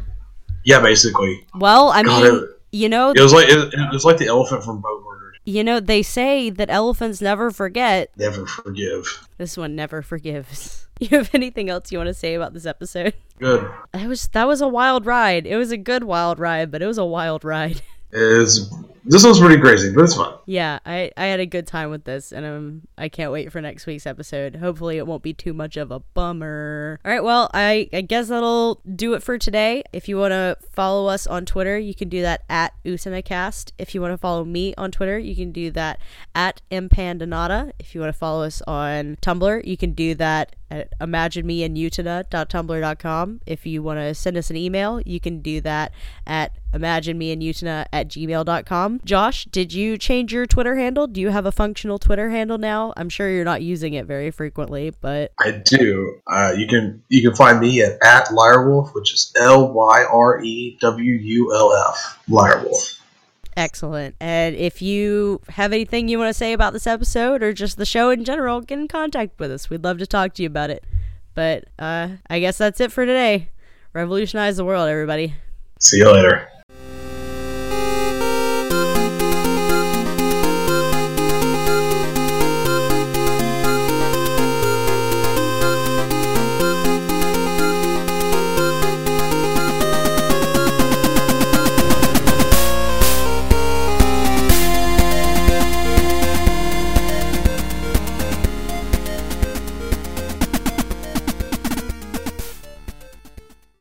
yeah, 0.65 0.79
basically. 0.81 1.45
well, 1.55 1.89
I 1.89 2.03
God, 2.03 2.23
mean, 2.23 2.35
it- 2.43 2.49
you 2.71 2.89
know, 2.89 3.11
It 3.11 3.21
was 3.21 3.33
like 3.33 3.47
it, 3.49 3.73
it 3.73 3.93
was 3.93 4.03
like 4.05 4.17
the 4.17 4.27
elephant 4.27 4.63
from 4.63 4.81
Boat 4.81 5.01
Murdered. 5.05 5.37
you 5.45 5.63
know, 5.63 5.79
they 5.79 6.03
say 6.03 6.49
that 6.49 6.69
elephants 6.69 7.21
never 7.21 7.49
forget. 7.49 8.11
Never 8.17 8.45
forgive. 8.45 9.27
This 9.37 9.55
one 9.57 9.75
never 9.75 10.01
forgives. 10.01 10.83
You 10.99 11.09
have 11.09 11.29
anything 11.35 11.69
else 11.69 11.91
you 11.91 11.99
want 11.99 12.07
to 12.07 12.13
say 12.15 12.33
about 12.33 12.55
this 12.55 12.65
episode? 12.65 13.13
Good. 13.37 13.69
It 13.93 14.07
was 14.07 14.27
that 14.29 14.47
was 14.47 14.61
a 14.61 14.67
wild 14.67 15.05
ride. 15.05 15.45
It 15.45 15.55
was 15.55 15.69
a 15.71 15.77
good 15.77 16.03
wild 16.03 16.39
ride, 16.39 16.71
but 16.71 16.81
it 16.81 16.87
was 16.87 16.97
a 16.97 17.05
wild 17.05 17.43
ride. 17.45 17.83
Is 18.11 18.73
this 19.07 19.23
one's 19.23 19.39
pretty 19.39 19.59
crazy, 19.59 19.91
but 19.93 20.03
it's 20.03 20.15
fun. 20.15 20.33
yeah, 20.45 20.79
I 20.85 21.11
I 21.17 21.25
had 21.25 21.39
a 21.39 21.45
good 21.45 21.67
time 21.67 21.89
with 21.89 22.03
this, 22.03 22.31
and 22.31 22.45
um 22.45 22.81
I 22.97 23.09
can't 23.09 23.31
wait 23.31 23.51
for 23.51 23.61
next 23.61 23.85
week's 23.87 24.05
episode. 24.05 24.57
Hopefully, 24.57 24.97
it 24.97 25.07
won't 25.07 25.23
be 25.23 25.33
too 25.33 25.53
much 25.53 25.77
of 25.77 25.91
a 25.91 25.99
bummer. 25.99 26.99
All 27.05 27.11
right, 27.11 27.23
well, 27.23 27.49
I 27.53 27.89
I 27.93 28.01
guess 28.01 28.27
that'll 28.27 28.81
do 28.95 29.13
it 29.13 29.23
for 29.23 29.37
today. 29.37 29.83
If 29.93 30.07
you 30.09 30.17
want 30.17 30.31
to 30.31 30.57
follow 30.71 31.07
us 31.07 31.25
on 31.27 31.45
Twitter, 31.45 31.77
you 31.79 31.95
can 31.95 32.09
do 32.09 32.21
that 32.21 32.43
at 32.49 32.73
UsanaCast. 32.85 33.71
If 33.77 33.95
you 33.95 34.01
want 34.01 34.13
to 34.13 34.17
follow 34.17 34.43
me 34.45 34.73
on 34.77 34.91
Twitter, 34.91 35.17
you 35.17 35.35
can 35.35 35.51
do 35.51 35.71
that 35.71 35.99
at 36.35 36.61
Impandanata. 36.71 37.71
If 37.79 37.95
you 37.95 38.01
want 38.01 38.13
to 38.13 38.17
follow 38.19 38.43
us 38.43 38.61
on 38.67 39.17
Tumblr, 39.21 39.65
you 39.65 39.77
can 39.77 39.93
do 39.93 40.13
that 40.15 40.55
at 40.69 40.91
imaginemeandutena.tumblr.com. 40.99 43.41
If 43.45 43.65
you 43.65 43.81
want 43.83 43.99
to 43.99 44.13
send 44.13 44.37
us 44.37 44.49
an 44.49 44.57
email, 44.57 45.01
you 45.05 45.19
can 45.19 45.41
do 45.41 45.61
that 45.61 45.91
at 46.25 46.57
imaginemeandutena 46.73 47.85
at 47.93 48.07
gmail.com. 48.09 48.96
Josh, 49.05 49.45
did 49.45 49.73
you 49.73 49.97
change 49.97 50.33
your 50.33 50.45
Twitter 50.45 50.75
handle? 50.75 51.07
Do 51.07 51.21
you 51.21 51.29
have 51.29 51.45
a 51.45 51.51
functional 51.51 51.97
Twitter 51.99 52.29
handle 52.29 52.57
now? 52.57 52.93
I'm 52.97 53.09
sure 53.09 53.29
you're 53.29 53.45
not 53.45 53.61
using 53.61 53.93
it 53.93 54.05
very 54.05 54.31
frequently, 54.31 54.93
but 55.01 55.31
I 55.39 55.51
do. 55.51 56.19
Uh, 56.27 56.53
you 56.57 56.67
can 56.67 57.03
you 57.09 57.21
can 57.21 57.35
find 57.35 57.59
me 57.59 57.81
at 57.81 57.97
at 58.03 58.27
Lyrewolf, 58.27 58.93
which 58.93 59.13
is 59.13 59.33
L 59.39 59.71
Y 59.73 60.05
R 60.11 60.41
E 60.41 60.77
W 60.81 61.13
U 61.13 61.53
L 61.53 61.73
F. 61.89 62.19
Lyrewolf. 62.29 62.99
excellent. 63.55 64.15
And 64.19 64.55
if 64.55 64.81
you 64.81 65.41
have 65.49 65.73
anything 65.73 66.07
you 66.07 66.19
want 66.19 66.29
to 66.29 66.33
say 66.33 66.53
about 66.53 66.73
this 66.73 66.87
episode 66.87 67.41
or 67.43 67.53
just 67.53 67.77
the 67.77 67.85
show 67.85 68.11
in 68.11 68.23
general, 68.23 68.61
get 68.61 68.79
in 68.79 68.87
contact 68.87 69.39
with 69.39 69.51
us. 69.51 69.69
We'd 69.69 69.83
love 69.83 69.97
to 69.97 70.07
talk 70.07 70.33
to 70.35 70.43
you 70.43 70.47
about 70.47 70.69
it. 70.69 70.85
But 71.33 71.65
uh, 71.77 72.09
I 72.29 72.39
guess 72.39 72.57
that's 72.57 72.79
it 72.79 72.91
for 72.91 73.05
today. 73.05 73.49
Revolutionize 73.93 74.57
the 74.57 74.65
world, 74.65 74.87
everybody. 74.87 75.35
See 75.79 75.97
you 75.97 76.11
later. 76.11 76.47